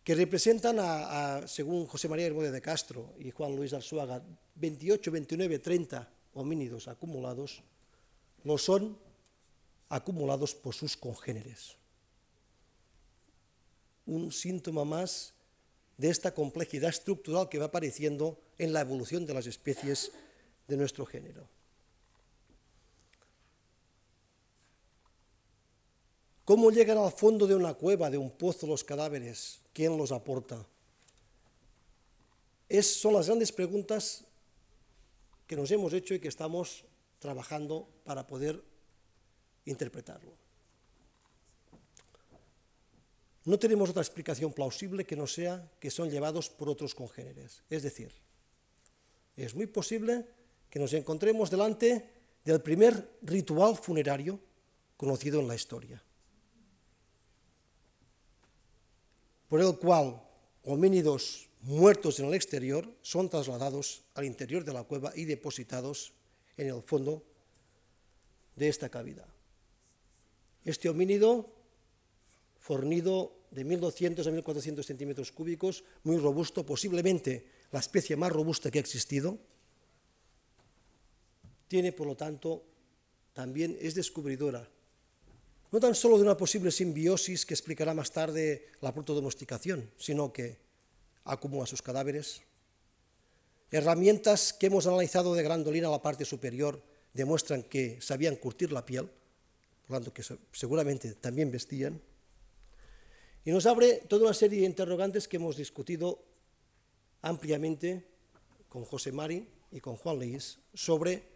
que 0.04 0.14
representan, 0.14 0.76
a, 0.78 1.48
según 1.48 1.86
José 1.86 2.08
María 2.08 2.26
Hermode 2.26 2.52
de 2.52 2.60
Castro 2.60 3.14
y 3.18 3.30
Juan 3.30 3.56
Luis 3.56 3.72
Arzuaga, 3.72 4.22
28, 4.54 5.10
29, 5.10 5.58
30 5.58 6.12
homínidos 6.34 6.88
acumulados, 6.88 7.62
no 8.44 8.58
son 8.58 8.98
acumulados 9.88 10.54
por 10.54 10.74
sus 10.74 10.94
congéneres. 10.94 11.76
Un 14.04 14.30
síntoma 14.30 14.84
más 14.84 15.32
de 15.96 16.10
esta 16.10 16.34
complejidad 16.34 16.90
estructural 16.90 17.48
que 17.48 17.58
va 17.58 17.66
apareciendo 17.66 18.38
en 18.58 18.74
la 18.74 18.82
evolución 18.82 19.24
de 19.24 19.32
las 19.32 19.46
especies 19.46 20.12
de 20.68 20.76
nuestro 20.76 21.06
género. 21.06 21.48
¿Cómo 26.44 26.70
llegan 26.70 26.98
al 26.98 27.12
fondo 27.12 27.46
de 27.46 27.54
una 27.54 27.72
cueva, 27.72 28.10
de 28.10 28.18
un 28.18 28.30
pozo, 28.30 28.66
los 28.66 28.84
cadáveres? 28.84 29.60
¿Quién 29.72 29.96
los 29.96 30.12
aporta? 30.12 30.66
Es, 32.68 33.00
son 33.00 33.14
las 33.14 33.26
grandes 33.26 33.50
preguntas 33.50 34.24
que 35.46 35.56
nos 35.56 35.70
hemos 35.70 35.92
hecho 35.94 36.14
y 36.14 36.20
que 36.20 36.28
estamos 36.28 36.84
trabajando 37.18 37.88
para 38.04 38.26
poder 38.26 38.62
interpretarlo. 39.64 40.32
No 43.46 43.58
tenemos 43.58 43.88
otra 43.90 44.02
explicación 44.02 44.52
plausible 44.52 45.06
que 45.06 45.16
no 45.16 45.26
sea 45.26 45.70
que 45.80 45.90
son 45.90 46.10
llevados 46.10 46.50
por 46.50 46.68
otros 46.68 46.94
congéneres. 46.94 47.62
Es 47.70 47.82
decir, 47.82 48.12
es 49.36 49.54
muy 49.54 49.66
posible 49.66 50.26
que 50.68 50.78
nos 50.78 50.92
encontremos 50.92 51.50
delante 51.50 52.10
del 52.44 52.60
primer 52.60 53.16
ritual 53.22 53.76
funerario 53.76 54.38
conocido 54.96 55.40
en 55.40 55.48
la 55.48 55.54
historia. 55.54 56.03
Por 59.48 59.60
el 59.60 59.76
cual 59.78 60.20
homínidos 60.64 61.48
muertos 61.62 62.20
en 62.20 62.26
el 62.26 62.34
exterior 62.34 62.88
son 63.02 63.28
trasladados 63.28 64.04
al 64.14 64.24
interior 64.24 64.64
de 64.64 64.72
la 64.72 64.84
cueva 64.84 65.12
y 65.14 65.24
depositados 65.24 66.12
en 66.56 66.68
el 66.68 66.82
fondo 66.82 67.22
de 68.56 68.68
esta 68.68 68.88
cavidad. 68.88 69.26
Este 70.64 70.88
homínido, 70.88 71.52
fornido 72.58 73.32
de 73.50 73.66
1.200 73.66 74.26
a 74.26 74.30
1.400 74.30 74.82
centímetros 74.82 75.32
cúbicos, 75.32 75.84
muy 76.04 76.18
robusto, 76.18 76.64
posiblemente 76.64 77.46
la 77.70 77.80
especie 77.80 78.16
más 78.16 78.32
robusta 78.32 78.70
que 78.70 78.78
ha 78.78 78.80
existido, 78.80 79.38
tiene, 81.68 81.92
por 81.92 82.06
lo 82.06 82.16
tanto, 82.16 82.64
también 83.32 83.76
es 83.80 83.94
descubridora 83.94 84.68
no 85.74 85.80
tan 85.80 85.96
solo 85.96 86.16
de 86.16 86.22
una 86.22 86.36
posible 86.36 86.70
simbiosis 86.70 87.44
que 87.44 87.52
explicará 87.52 87.94
más 87.94 88.12
tarde 88.12 88.68
la 88.80 88.94
protodomesticación, 88.94 89.90
sino 89.98 90.32
que 90.32 90.56
acumula 91.24 91.66
sus 91.66 91.82
cadáveres. 91.82 92.42
Herramientas 93.72 94.52
que 94.52 94.66
hemos 94.66 94.86
analizado 94.86 95.34
de 95.34 95.42
grandolina 95.42 95.88
a 95.88 95.90
la 95.90 96.00
parte 96.00 96.24
superior 96.24 96.80
demuestran 97.12 97.64
que 97.64 98.00
sabían 98.00 98.36
curtir 98.36 98.70
la 98.70 98.86
piel, 98.86 99.10
por 99.82 99.90
lo 99.90 99.96
tanto 99.96 100.14
que 100.14 100.22
seguramente 100.52 101.12
también 101.14 101.50
vestían. 101.50 102.00
Y 103.44 103.50
nos 103.50 103.66
abre 103.66 103.94
toda 104.06 104.26
una 104.26 104.34
serie 104.34 104.60
de 104.60 104.66
interrogantes 104.66 105.26
que 105.26 105.38
hemos 105.38 105.56
discutido 105.56 106.22
ampliamente 107.20 108.06
con 108.68 108.84
José 108.84 109.10
Mari 109.10 109.48
y 109.72 109.80
con 109.80 109.96
Juan 109.96 110.20
Luis 110.20 110.56
sobre 110.72 111.33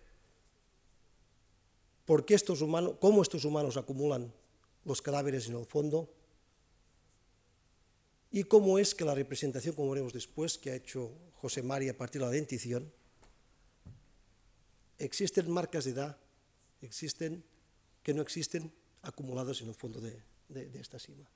por 2.09 2.25
qué 2.25 2.33
estos 2.33 2.63
humanos, 2.63 2.95
cómo 2.99 3.21
estos 3.21 3.45
humanos 3.45 3.77
acumulan 3.77 4.33
los 4.87 5.03
cadáveres 5.03 5.47
en 5.47 5.57
el 5.57 5.67
fondo 5.67 6.11
y 8.31 8.45
cómo 8.45 8.79
es 8.79 8.95
que 8.95 9.05
la 9.05 9.15
representación, 9.15 9.75
como 9.75 9.91
veremos 9.91 10.15
después, 10.15 10.57
que 10.57 10.71
ha 10.71 10.75
hecho 10.75 11.13
José 11.35 11.63
María 11.63 11.91
a 11.91 11.95
partir 11.95 12.23
de 12.23 12.27
la 12.27 12.33
dentición, 12.33 12.91
existen 14.97 15.51
marcas 15.51 15.85
de 15.85 15.91
edad, 15.91 16.17
existen 16.81 17.45
que 18.03 18.15
no 18.15 18.23
existen 18.23 18.73
acumuladas 19.03 19.61
en 19.61 19.69
el 19.69 19.75
fondo 19.75 20.01
de, 20.01 20.19
esta 20.81 20.99
sima. 20.99 21.29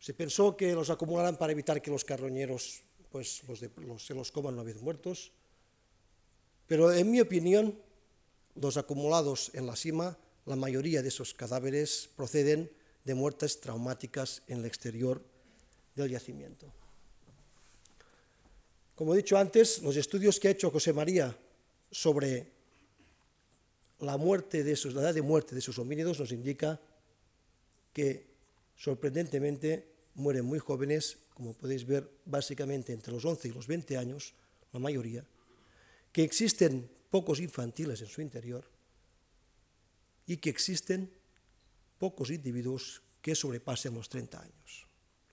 Se 0.00 0.12
pensó 0.12 0.56
que 0.56 0.74
los 0.74 0.90
acumularan 0.90 1.36
para 1.36 1.52
evitar 1.52 1.80
que 1.80 1.92
los 1.92 2.04
carroñeros 2.04 2.82
pues, 3.12 3.44
se 3.98 4.14
los 4.14 4.32
coman 4.32 4.54
una 4.54 4.64
vez 4.64 4.82
muertos, 4.82 5.30
pero 6.66 6.92
en 6.92 7.12
mi 7.12 7.20
opinión 7.20 7.78
los 8.54 8.76
acumulados 8.76 9.50
en 9.54 9.66
la 9.66 9.76
cima, 9.76 10.18
la 10.46 10.56
mayoría 10.56 11.02
de 11.02 11.08
esos 11.08 11.34
cadáveres 11.34 12.08
proceden 12.16 12.70
de 13.04 13.14
muertes 13.14 13.60
traumáticas 13.60 14.42
en 14.46 14.58
el 14.58 14.64
exterior 14.66 15.22
del 15.94 16.10
yacimiento. 16.10 16.72
Como 18.94 19.14
he 19.14 19.16
dicho 19.16 19.36
antes, 19.36 19.82
los 19.82 19.96
estudios 19.96 20.38
que 20.38 20.48
ha 20.48 20.52
hecho 20.52 20.70
José 20.70 20.92
María 20.92 21.36
sobre 21.90 22.52
la 24.00 24.16
muerte 24.16 24.62
de 24.62 24.78
la 24.92 25.02
edad 25.02 25.14
de 25.14 25.22
muerte 25.22 25.54
de 25.54 25.60
sus 25.60 25.78
homínidos 25.78 26.20
nos 26.20 26.32
indica 26.32 26.80
que 27.92 28.26
sorprendentemente 28.76 29.88
mueren 30.14 30.44
muy 30.44 30.58
jóvenes, 30.58 31.18
como 31.34 31.54
podéis 31.54 31.86
ver, 31.86 32.08
básicamente 32.24 32.92
entre 32.92 33.12
los 33.12 33.24
11 33.24 33.48
y 33.48 33.52
los 33.52 33.66
20 33.66 33.96
años, 33.96 34.34
la 34.72 34.80
mayoría, 34.80 35.24
que 36.12 36.22
existen 36.22 36.88
pocos 37.14 37.38
infantiles 37.38 38.02
en 38.02 38.08
su 38.08 38.20
interior 38.22 38.66
y 40.26 40.38
que 40.38 40.50
existen 40.50 41.08
pocos 41.96 42.34
individuos 42.34 43.02
que 43.22 43.36
sobrepasen 43.36 43.94
los 43.94 44.08
30 44.08 44.42
años. 44.42 44.88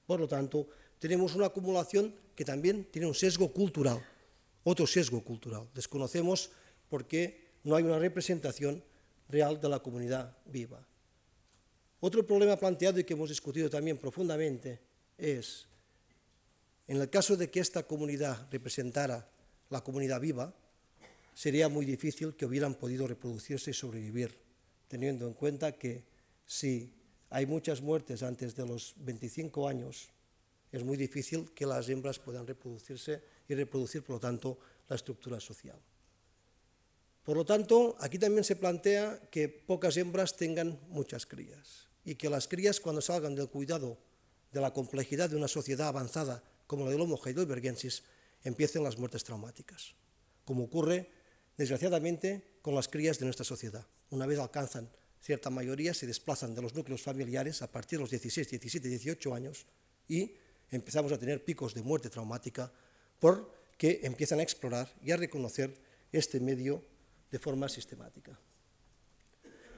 Por 0.05 0.19
lo 0.19 0.27
tanto, 0.27 0.69
tenemos 0.99 1.33
una 1.33 1.47
acumulación 1.47 2.13
que 2.35 2.45
también 2.45 2.85
tiene 2.91 3.07
un 3.07 3.15
sesgo 3.15 3.51
cultural, 3.51 3.97
otro 4.63 4.85
sesgo 4.85 5.25
cultural. 5.25 5.67
Desconocemos 5.73 6.51
por 6.87 7.07
qué 7.07 7.49
no 7.63 7.75
hay 7.75 7.83
una 7.83 7.97
representación 7.97 8.83
real 9.27 9.59
de 9.59 9.69
la 9.69 9.79
comunidad 9.79 10.37
viva. 10.45 10.85
Otro 11.99 12.27
problema 12.27 12.57
planteado 12.57 12.99
y 12.99 13.05
que 13.05 13.13
hemos 13.13 13.29
discutido 13.29 13.71
también 13.71 13.97
profundamente 13.97 14.79
es, 15.17 15.65
en 16.87 17.01
el 17.01 17.09
caso 17.09 17.35
de 17.35 17.49
que 17.49 17.59
esta 17.59 17.81
comunidad 17.81 18.47
representara 18.51 19.27
la 19.71 19.81
comunidad 19.81 20.21
viva, 20.21 20.53
sería 21.33 21.69
muy 21.69 21.85
difícil 21.85 22.35
que 22.35 22.45
hubieran 22.45 22.75
podido 22.75 23.07
reproducirse 23.07 23.71
y 23.71 23.73
sobrevivir, 23.73 24.37
teniendo 24.87 25.27
en 25.27 25.33
cuenta 25.33 25.73
que 25.73 26.03
si 26.45 26.93
hay 27.29 27.45
muchas 27.45 27.81
muertes 27.81 28.23
antes 28.23 28.55
de 28.55 28.65
los 28.65 28.93
25 28.97 29.67
años, 29.67 30.09
es 30.71 30.83
muy 30.83 30.97
difícil 30.97 31.51
que 31.53 31.65
las 31.65 31.89
hembras 31.89 32.19
puedan 32.19 32.47
reproducirse 32.47 33.21
y 33.47 33.55
reproducir, 33.55 34.03
por 34.03 34.15
lo 34.15 34.19
tanto, 34.19 34.59
la 34.87 34.95
estructura 34.95 35.39
social. 35.39 35.79
Por 37.23 37.37
lo 37.37 37.45
tanto, 37.45 37.95
aquí 37.99 38.17
también 38.17 38.43
se 38.43 38.55
plantea 38.55 39.29
que 39.29 39.47
pocas 39.47 39.95
hembras 39.97 40.35
tengan 40.35 40.79
muchas 40.89 41.25
crías 41.25 41.87
y 42.03 42.15
que 42.15 42.29
las 42.29 42.47
crías, 42.47 42.79
cuando 42.79 43.01
salgan 43.01 43.35
del 43.35 43.49
cuidado 43.49 43.97
de 44.51 44.59
la 44.59 44.73
complejidad 44.73 45.29
de 45.29 45.35
una 45.35 45.47
sociedad 45.47 45.87
avanzada 45.87 46.43
como 46.67 46.85
la 46.85 46.91
del 46.91 47.01
Homo 47.01 47.19
heidelbergensis, 47.23 48.03
empiecen 48.43 48.83
las 48.83 48.97
muertes 48.97 49.23
traumáticas, 49.23 49.93
como 50.45 50.63
ocurre 50.63 51.09
desgraciadamente, 51.61 52.57
con 52.63 52.73
las 52.73 52.87
crías 52.87 53.19
de 53.19 53.25
nuestra 53.25 53.45
sociedad. 53.45 53.85
Una 54.09 54.25
vez 54.25 54.39
alcanzan 54.39 54.89
cierta 55.21 55.51
mayoría, 55.51 55.93
se 55.93 56.07
desplazan 56.07 56.55
de 56.55 56.61
los 56.61 56.73
núcleos 56.73 57.03
familiares 57.03 57.61
a 57.61 57.71
partir 57.71 57.99
de 57.99 58.01
los 58.01 58.09
16, 58.09 58.49
17, 58.49 58.89
18 58.89 59.35
años 59.35 59.67
y 60.07 60.33
empezamos 60.71 61.11
a 61.11 61.19
tener 61.19 61.45
picos 61.45 61.75
de 61.75 61.83
muerte 61.83 62.09
traumática 62.09 62.71
porque 63.19 63.99
empiezan 64.01 64.39
a 64.39 64.43
explorar 64.43 64.91
y 65.03 65.11
a 65.11 65.17
reconocer 65.17 65.71
este 66.11 66.39
medio 66.39 66.83
de 67.29 67.37
forma 67.37 67.69
sistemática. 67.69 68.37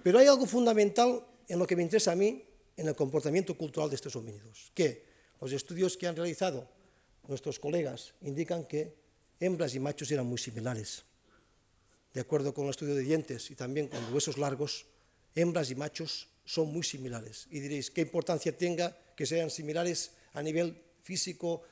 Pero 0.03 0.19
hay 0.19 0.27
algo 0.27 0.45
fundamental 0.45 1.27
en 1.49 1.59
lo 1.59 1.67
que 1.67 1.75
me 1.75 1.83
interesa 1.83 2.13
a 2.13 2.15
mí 2.15 2.45
en 2.77 2.87
el 2.87 2.95
comportamiento 2.95 3.57
cultural 3.57 3.89
de 3.89 3.97
estos 3.97 4.15
homínidos, 4.15 4.71
que 4.73 5.03
los 5.41 5.51
estudios 5.51 5.97
que 5.97 6.07
han 6.07 6.15
realizado 6.15 6.65
nuestros 7.27 7.59
colegas 7.59 8.13
indican 8.21 8.63
que 8.63 8.95
hembras 9.41 9.75
y 9.75 9.81
machos 9.81 10.09
eran 10.11 10.25
muy 10.25 10.37
similares 10.37 11.03
de 12.13 12.21
acuerdo 12.21 12.53
con 12.53 12.65
el 12.65 12.69
estudio 12.69 12.95
de 12.95 13.01
dientes 13.01 13.49
y 13.49 13.55
también 13.55 13.87
con 13.87 14.13
huesos 14.13 14.37
largos, 14.37 14.85
hembras 15.35 15.71
y 15.71 15.75
machos 15.75 16.27
son 16.45 16.71
muy 16.71 16.83
similares. 16.83 17.47
Y 17.49 17.59
diréis, 17.59 17.89
¿qué 17.89 18.01
importancia 18.01 18.55
tenga 18.55 18.95
que 19.15 19.25
sean 19.25 19.49
similares 19.49 20.11
a 20.33 20.43
nivel 20.43 20.77
físico? 21.01 21.63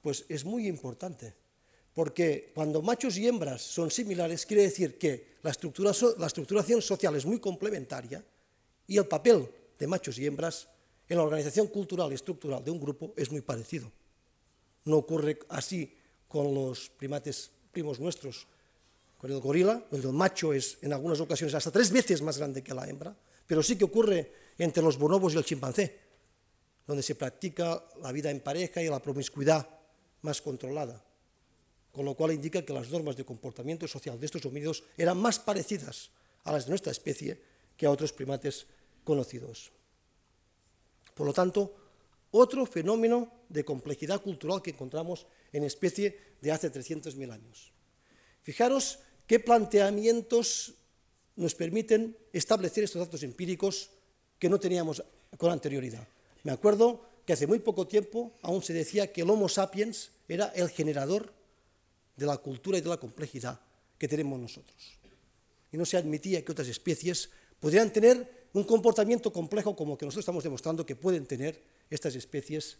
Pues 0.00 0.24
es 0.28 0.44
muy 0.44 0.68
importante, 0.68 1.34
porque 1.94 2.52
cuando 2.54 2.82
machos 2.82 3.16
y 3.16 3.26
hembras 3.26 3.62
son 3.62 3.90
similares, 3.90 4.46
quiere 4.46 4.62
decir 4.62 4.98
que 4.98 5.32
la, 5.42 5.52
la 6.18 6.26
estructuración 6.26 6.80
social 6.80 7.16
es 7.16 7.26
muy 7.26 7.40
complementaria 7.40 8.24
y 8.86 8.96
el 8.96 9.06
papel 9.06 9.48
de 9.78 9.86
machos 9.86 10.18
y 10.18 10.26
hembras 10.26 10.68
en 11.08 11.16
la 11.16 11.24
organización 11.24 11.66
cultural 11.66 12.10
y 12.12 12.14
estructural 12.14 12.64
de 12.64 12.70
un 12.70 12.80
grupo 12.80 13.12
es 13.16 13.30
muy 13.30 13.40
parecido. 13.40 13.90
No 14.84 14.96
ocurre 14.96 15.38
así 15.48 15.94
con 16.28 16.54
los 16.54 16.88
primates 16.88 17.50
primos 17.70 18.00
nuestros, 18.00 18.46
con 19.22 19.30
el 19.30 19.38
gorila, 19.38 19.86
el 19.92 20.02
macho 20.10 20.52
es 20.52 20.78
en 20.82 20.92
algunas 20.92 21.20
ocasiones 21.20 21.54
hasta 21.54 21.70
tres 21.70 21.92
veces 21.92 22.20
más 22.22 22.38
grande 22.38 22.60
que 22.60 22.74
la 22.74 22.88
hembra, 22.88 23.14
pero 23.46 23.62
sí 23.62 23.78
que 23.78 23.84
ocurre 23.84 24.32
entre 24.58 24.82
los 24.82 24.98
bonobos 24.98 25.32
y 25.32 25.36
el 25.36 25.44
chimpancé. 25.44 26.00
donde 26.84 27.04
se 27.04 27.14
practica 27.14 27.86
la 28.02 28.10
vida 28.10 28.32
en 28.32 28.40
pareja 28.40 28.82
y 28.82 28.88
la 28.88 28.98
promiscuidad 28.98 29.68
más 30.22 30.42
controlada, 30.42 31.00
con 31.92 32.04
lo 32.04 32.16
cual 32.16 32.32
indica 32.32 32.64
que 32.64 32.72
las 32.72 32.90
normas 32.90 33.14
de 33.14 33.24
comportamiento 33.24 33.86
social 33.86 34.18
de 34.18 34.26
estos 34.26 34.44
homínidos 34.44 34.82
eran 34.98 35.16
más 35.16 35.38
parecidas 35.38 36.10
a 36.42 36.50
las 36.50 36.64
de 36.64 36.70
nuestra 36.70 36.90
especie 36.90 37.40
que 37.76 37.86
a 37.86 37.92
otros 37.92 38.12
primates 38.12 38.66
conocidos. 39.04 39.70
Por 41.14 41.28
lo 41.28 41.32
tanto, 41.32 41.72
otro 42.32 42.66
fenómeno 42.66 43.30
de 43.48 43.64
complejidad 43.64 44.20
cultural 44.20 44.60
que 44.60 44.70
encontramos 44.70 45.28
en 45.52 45.62
especie 45.62 46.34
de 46.40 46.50
hace 46.50 46.72
300.000 46.72 47.30
años. 47.30 47.72
Fijaros 48.42 48.98
qué 49.26 49.40
planteamientos 49.40 50.74
nos 51.36 51.54
permiten 51.54 52.16
establecer 52.32 52.84
estos 52.84 53.00
datos 53.00 53.22
empíricos 53.22 53.90
que 54.38 54.48
no 54.48 54.58
teníamos 54.58 55.02
con 55.36 55.50
anterioridad. 55.50 56.06
Me 56.42 56.52
acuerdo 56.52 57.00
que 57.24 57.32
hace 57.32 57.46
muy 57.46 57.60
poco 57.60 57.86
tiempo 57.86 58.32
aún 58.42 58.62
se 58.62 58.72
decía 58.72 59.12
que 59.12 59.22
el 59.22 59.30
Homo 59.30 59.48
sapiens 59.48 60.10
era 60.28 60.46
el 60.54 60.68
generador 60.68 61.32
de 62.16 62.26
la 62.26 62.36
cultura 62.38 62.78
y 62.78 62.80
de 62.80 62.88
la 62.88 62.96
complejidad 62.96 63.60
que 63.98 64.08
tenemos 64.08 64.38
nosotros. 64.38 64.98
Y 65.70 65.76
no 65.76 65.86
se 65.86 65.96
admitía 65.96 66.44
que 66.44 66.52
otras 66.52 66.68
especies 66.68 67.30
podrían 67.60 67.92
tener 67.92 68.48
un 68.52 68.64
comportamiento 68.64 69.32
complejo 69.32 69.74
como 69.74 69.96
que 69.96 70.04
nosotros 70.04 70.24
estamos 70.24 70.44
demostrando 70.44 70.84
que 70.84 70.96
pueden 70.96 71.26
tener 71.26 71.62
estas 71.88 72.14
especies 72.16 72.76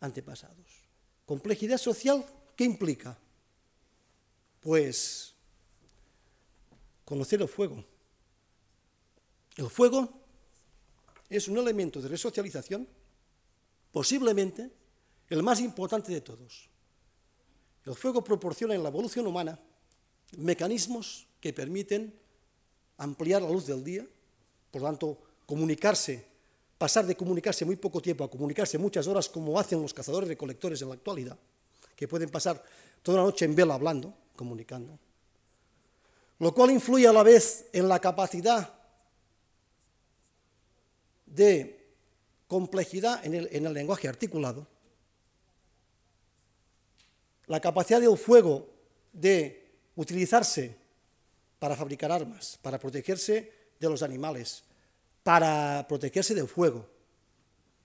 antepasados. 0.00 0.66
Complejidad 1.24 1.78
social, 1.78 2.24
¿qué 2.56 2.64
implica? 2.64 3.16
Pues 4.60 5.34
conocer 7.08 7.40
el 7.40 7.48
fuego. 7.48 7.82
El 9.56 9.70
fuego 9.70 10.12
es 11.30 11.48
un 11.48 11.56
elemento 11.56 12.02
de 12.02 12.08
resocialización, 12.08 12.86
posiblemente 13.90 14.70
el 15.30 15.42
más 15.42 15.58
importante 15.60 16.12
de 16.12 16.20
todos. 16.20 16.68
El 17.86 17.94
fuego 17.94 18.22
proporciona 18.22 18.74
en 18.74 18.82
la 18.82 18.90
evolución 18.90 19.26
humana 19.26 19.58
mecanismos 20.36 21.26
que 21.40 21.54
permiten 21.54 22.12
ampliar 22.98 23.40
la 23.40 23.50
luz 23.50 23.64
del 23.64 23.82
día, 23.82 24.06
por 24.70 24.82
tanto, 24.82 25.18
comunicarse, 25.46 26.26
pasar 26.76 27.06
de 27.06 27.16
comunicarse 27.16 27.64
muy 27.64 27.76
poco 27.76 28.02
tiempo 28.02 28.24
a 28.24 28.30
comunicarse 28.30 28.76
muchas 28.76 29.06
horas 29.06 29.30
como 29.30 29.58
hacen 29.58 29.80
los 29.80 29.94
cazadores 29.94 30.28
recolectores 30.28 30.82
en 30.82 30.88
la 30.88 30.94
actualidad, 30.96 31.38
que 31.96 32.06
pueden 32.06 32.28
pasar 32.28 32.62
toda 33.02 33.16
la 33.16 33.24
noche 33.24 33.46
en 33.46 33.54
vela 33.54 33.72
hablando, 33.72 34.12
comunicando. 34.36 35.07
Lo 36.38 36.54
cual 36.54 36.70
influye 36.70 37.06
a 37.06 37.12
la 37.12 37.22
vez 37.22 37.66
en 37.72 37.88
la 37.88 37.98
capacidad 37.98 38.74
de 41.26 41.86
complejidad 42.46 43.24
en 43.24 43.34
el, 43.34 43.48
en 43.52 43.66
el 43.66 43.74
lenguaje 43.74 44.08
articulado, 44.08 44.66
la 47.46 47.60
capacidad 47.60 48.00
del 48.00 48.16
fuego 48.16 48.68
de 49.12 49.68
utilizarse 49.96 50.76
para 51.58 51.74
fabricar 51.74 52.12
armas, 52.12 52.58
para 52.62 52.78
protegerse 52.78 53.52
de 53.80 53.88
los 53.88 54.02
animales, 54.02 54.62
para 55.22 55.86
protegerse 55.88 56.34
del 56.34 56.48
fuego, 56.48 56.86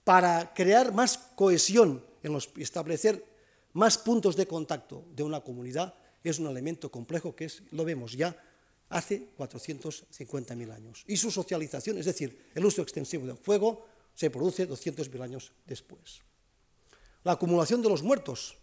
para 0.03 0.53
crear 0.53 0.93
más 0.93 1.17
cohesión 1.17 2.05
en 2.21 2.33
los, 2.33 2.49
establecer 2.57 3.25
más 3.73 3.97
puntos 3.97 4.35
de 4.35 4.47
contacto 4.47 5.03
de 5.13 5.23
una 5.23 5.41
comunidad, 5.41 5.93
es 6.29 6.39
un 6.39 6.47
elemento 6.47 6.89
complejo 6.91 7.35
que 7.35 7.45
es, 7.45 7.63
lo 7.71 7.85
vemos 7.85 8.13
ya 8.13 8.35
hace 8.89 9.29
450.000 9.37 10.71
años. 10.71 11.03
Y 11.07 11.17
su 11.17 11.31
socialización, 11.31 11.97
es 11.97 12.05
decir, 12.05 12.51
el 12.53 12.65
uso 12.65 12.81
extensivo 12.81 13.25
del 13.25 13.37
fuego, 13.37 13.85
se 14.13 14.29
produce 14.29 14.69
200.000 14.69 15.21
años 15.21 15.51
después. 15.65 16.21
La 17.23 17.33
acumulación 17.33 17.81
de 17.81 17.89
los 17.89 18.03
muertos, 18.03 18.57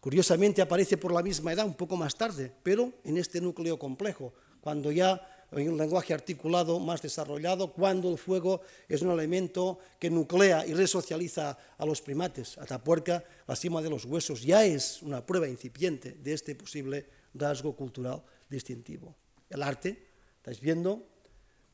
curiosamente 0.00 0.62
aparece 0.62 0.96
por 0.96 1.12
la 1.12 1.22
misma 1.22 1.52
edad, 1.52 1.66
un 1.66 1.74
poco 1.74 1.96
más 1.96 2.16
tarde, 2.16 2.52
pero 2.62 2.92
en 3.04 3.18
este 3.18 3.40
núcleo 3.40 3.78
complejo, 3.78 4.32
cuando 4.60 4.90
ya 4.90 5.37
hay 5.50 5.66
un 5.66 5.78
lenguaje 5.78 6.12
articulado 6.12 6.78
más 6.78 7.00
desarrollado, 7.00 7.72
cuando 7.72 8.10
el 8.10 8.18
fuego 8.18 8.60
es 8.86 9.00
un 9.00 9.10
elemento 9.10 9.78
que 9.98 10.10
nuclea 10.10 10.66
y 10.66 10.74
resocializa 10.74 11.56
a 11.78 11.86
los 11.86 12.02
primates. 12.02 12.58
Atapuerca, 12.58 13.24
la 13.46 13.56
cima 13.56 13.80
de 13.80 13.88
los 13.88 14.04
huesos, 14.04 14.42
ya 14.42 14.64
es 14.64 15.02
una 15.02 15.24
prueba 15.24 15.48
incipiente 15.48 16.12
de 16.12 16.34
este 16.34 16.54
posible 16.54 17.06
rasgo 17.32 17.74
cultural 17.74 18.22
distintivo. 18.48 19.14
El 19.48 19.62
arte, 19.62 19.96
estáis 20.36 20.60
viendo, 20.60 21.08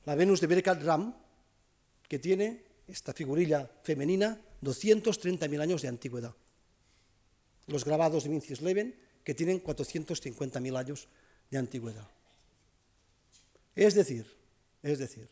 la 0.05 0.15
Venus 0.15 0.41
de 0.41 0.47
Berkat 0.47 0.83
Ram, 0.83 1.15
que 2.07 2.19
tiene 2.21 2.63
esta 2.87 3.13
figurilla 3.13 3.69
femenina 3.83 4.41
230.000 4.63 5.61
años 5.61 5.83
de 5.83 5.89
antigüedad. 5.89 6.35
Los 7.67 7.85
grabados 7.85 8.23
de 8.23 8.31
Vincius 8.31 8.61
Leven, 8.61 8.95
que 9.25 9.35
tienen 9.35 9.63
450.000 9.65 10.77
años 10.77 11.09
de 11.51 11.59
antigüedad. 11.59 12.14
Es 13.75 13.95
decir, 13.95 14.27
es 14.83 14.99
decir, 14.99 15.29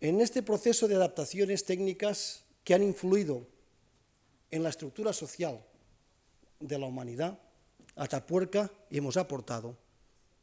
en 0.00 0.20
este 0.20 0.42
proceso 0.42 0.86
de 0.86 0.94
adaptaciones 0.94 1.64
técnicas 1.64 2.44
que 2.62 2.74
han 2.74 2.82
influido 2.82 3.46
en 4.50 4.62
la 4.62 4.68
estructura 4.68 5.12
social 5.12 5.64
de 6.60 6.78
la 6.78 6.86
humanidad, 6.86 7.40
Atapuerca 7.96 8.70
hemos 8.90 9.16
aportado 9.16 9.78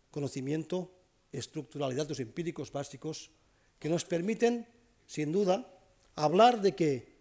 conocimiento 0.09 0.91
estructural 1.31 1.93
y 1.93 1.95
datos 1.95 2.19
empíricos 2.19 2.71
básicos 2.71 3.29
que 3.77 3.89
nos 3.89 4.05
permiten, 4.05 4.67
sin 5.05 5.31
duda, 5.31 5.67
hablar 6.15 6.61
de 6.61 6.75
que 6.75 7.13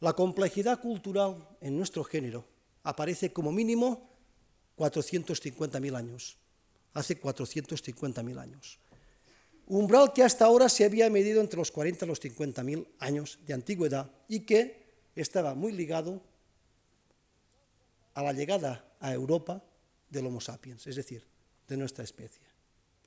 la 0.00 0.12
complejidad 0.12 0.80
cultural 0.80 1.48
en 1.62 1.78
nuestro 1.78 2.04
género 2.04 2.44
aparece 2.82 3.32
como 3.32 3.52
mínimo 3.52 4.09
450.000 4.80 5.94
años, 5.94 6.38
hace 6.94 7.20
450.000 7.20 8.38
años. 8.38 8.78
Umbral 9.66 10.12
que 10.14 10.22
hasta 10.22 10.46
ahora 10.46 10.68
se 10.68 10.84
había 10.84 11.10
medido 11.10 11.40
entre 11.42 11.58
los 11.58 11.70
40 11.70 12.06
y 12.06 12.08
los 12.08 12.22
50.000 12.22 12.86
años 12.98 13.38
de 13.46 13.52
antigüedad 13.54 14.10
y 14.26 14.40
que 14.40 14.80
estaba 15.14 15.54
muy 15.54 15.72
ligado 15.72 16.22
a 18.14 18.22
la 18.22 18.32
llegada 18.32 18.84
a 19.00 19.12
Europa 19.12 19.62
del 20.08 20.26
Homo 20.26 20.40
sapiens, 20.40 20.86
es 20.86 20.96
decir, 20.96 21.24
de 21.68 21.76
nuestra 21.76 22.02
especie. 22.02 22.42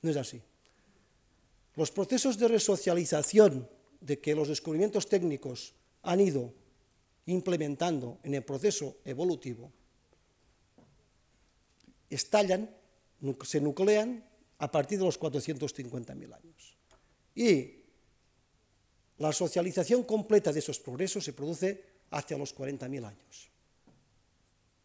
No 0.00 0.10
es 0.10 0.16
así. 0.16 0.40
Los 1.74 1.90
procesos 1.90 2.38
de 2.38 2.48
resocialización 2.48 3.68
de 4.00 4.20
que 4.20 4.34
los 4.34 4.48
descubrimientos 4.48 5.08
técnicos 5.08 5.74
han 6.02 6.20
ido 6.20 6.54
implementando 7.26 8.20
en 8.22 8.34
el 8.34 8.44
proceso 8.44 8.98
evolutivo 9.04 9.72
estallan, 12.14 12.70
se 13.42 13.60
nuclean 13.60 14.24
a 14.58 14.70
partir 14.70 14.98
de 14.98 15.04
los 15.04 15.18
450.000 15.18 16.34
años. 16.34 16.76
Y 17.34 17.84
la 19.18 19.32
socialización 19.32 20.04
completa 20.04 20.52
de 20.52 20.58
esos 20.58 20.78
progresos 20.80 21.24
se 21.24 21.32
produce 21.32 21.84
hacia 22.10 22.38
los 22.38 22.54
40.000 22.54 23.06
años. 23.06 23.50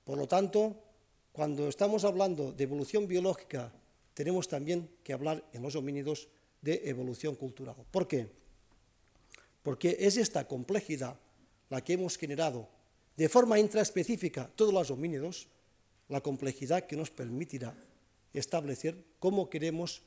Por 0.04 0.18
lo 0.18 0.28
tanto, 0.28 0.84
cuando 1.32 1.68
estamos 1.68 2.04
hablando 2.04 2.52
de 2.52 2.64
evolución 2.64 3.08
biológica, 3.08 3.72
tenemos 4.14 4.48
también 4.48 4.90
que 5.04 5.14
hablar 5.14 5.44
en 5.54 5.62
los 5.62 5.76
homínidos 5.76 6.28
de 6.62 6.82
evolución 6.86 7.36
cultural. 7.36 7.76
¿Por 7.92 8.08
qué? 8.08 8.28
Porque 9.64 9.98
es 10.00 10.18
esta 10.18 10.48
complejidad 10.48 11.20
la 11.70 11.84
que 11.84 11.94
hemos 11.94 12.18
generado 12.18 12.68
de 13.16 13.30
forma 13.30 13.60
intraespecífica 13.60 14.50
todos 14.56 14.74
los 14.74 14.92
homínidos, 14.92 15.48
la 16.10 16.22
complejidad 16.22 16.86
que 16.86 16.98
nos 16.98 17.10
permitirá 17.12 17.74
establecer 18.34 19.06
cómo 19.20 19.50
queremos, 19.50 20.02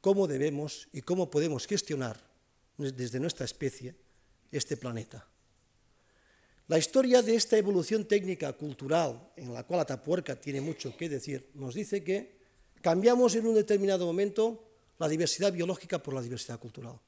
cómo 0.00 0.26
debemos 0.26 0.88
y 0.92 1.02
cómo 1.02 1.30
podemos 1.30 1.66
gestionar 1.66 2.20
desde 2.76 3.20
nuestra 3.20 3.44
especie 3.44 3.94
este 4.52 4.76
planeta. 4.76 5.26
La 6.68 6.78
historia 6.78 7.20
de 7.20 7.34
esta 7.34 7.58
evolución 7.58 8.04
técnica 8.04 8.52
cultural, 8.52 9.32
en 9.36 9.52
la 9.52 9.64
cual 9.64 9.80
Atapuerca 9.80 10.40
tiene 10.40 10.60
mucho 10.60 10.96
que 10.96 11.08
decir, 11.08 11.50
nos 11.54 11.74
dice 11.74 12.04
que 12.04 12.38
cambiamos 12.80 13.34
en 13.34 13.46
un 13.46 13.54
determinado 13.54 14.06
momento 14.06 14.70
la 14.98 15.08
diversidad 15.08 15.52
biológica 15.52 16.00
por 16.00 16.14
la 16.14 16.22
diversidad 16.22 16.60
cultural. 16.60 16.98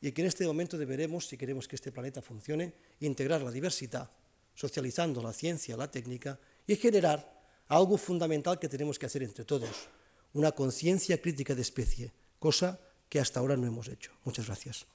Y 0.00 0.12
que 0.12 0.22
en 0.22 0.28
este 0.28 0.46
momento 0.46 0.78
deberemos, 0.78 1.26
si 1.26 1.36
queremos 1.36 1.66
que 1.66 1.76
este 1.76 1.90
planeta 1.90 2.22
funcione, 2.22 2.74
integrar 3.00 3.42
la 3.42 3.50
diversidad, 3.50 4.10
socializando 4.54 5.22
la 5.22 5.32
ciencia, 5.32 5.76
la 5.76 5.90
técnica 5.90 6.38
y 6.66 6.76
generar 6.76 7.32
algo 7.68 7.96
fundamental 7.96 8.58
que 8.58 8.68
tenemos 8.68 8.98
que 8.98 9.06
hacer 9.06 9.22
entre 9.22 9.44
todos, 9.44 9.88
una 10.34 10.52
conciencia 10.52 11.20
crítica 11.20 11.54
de 11.54 11.62
especie, 11.62 12.12
cosa 12.38 12.80
que 13.08 13.20
hasta 13.20 13.40
ahora 13.40 13.56
no 13.56 13.66
hemos 13.66 13.88
hecho. 13.88 14.12
Muchas 14.24 14.46
gracias. 14.46 14.86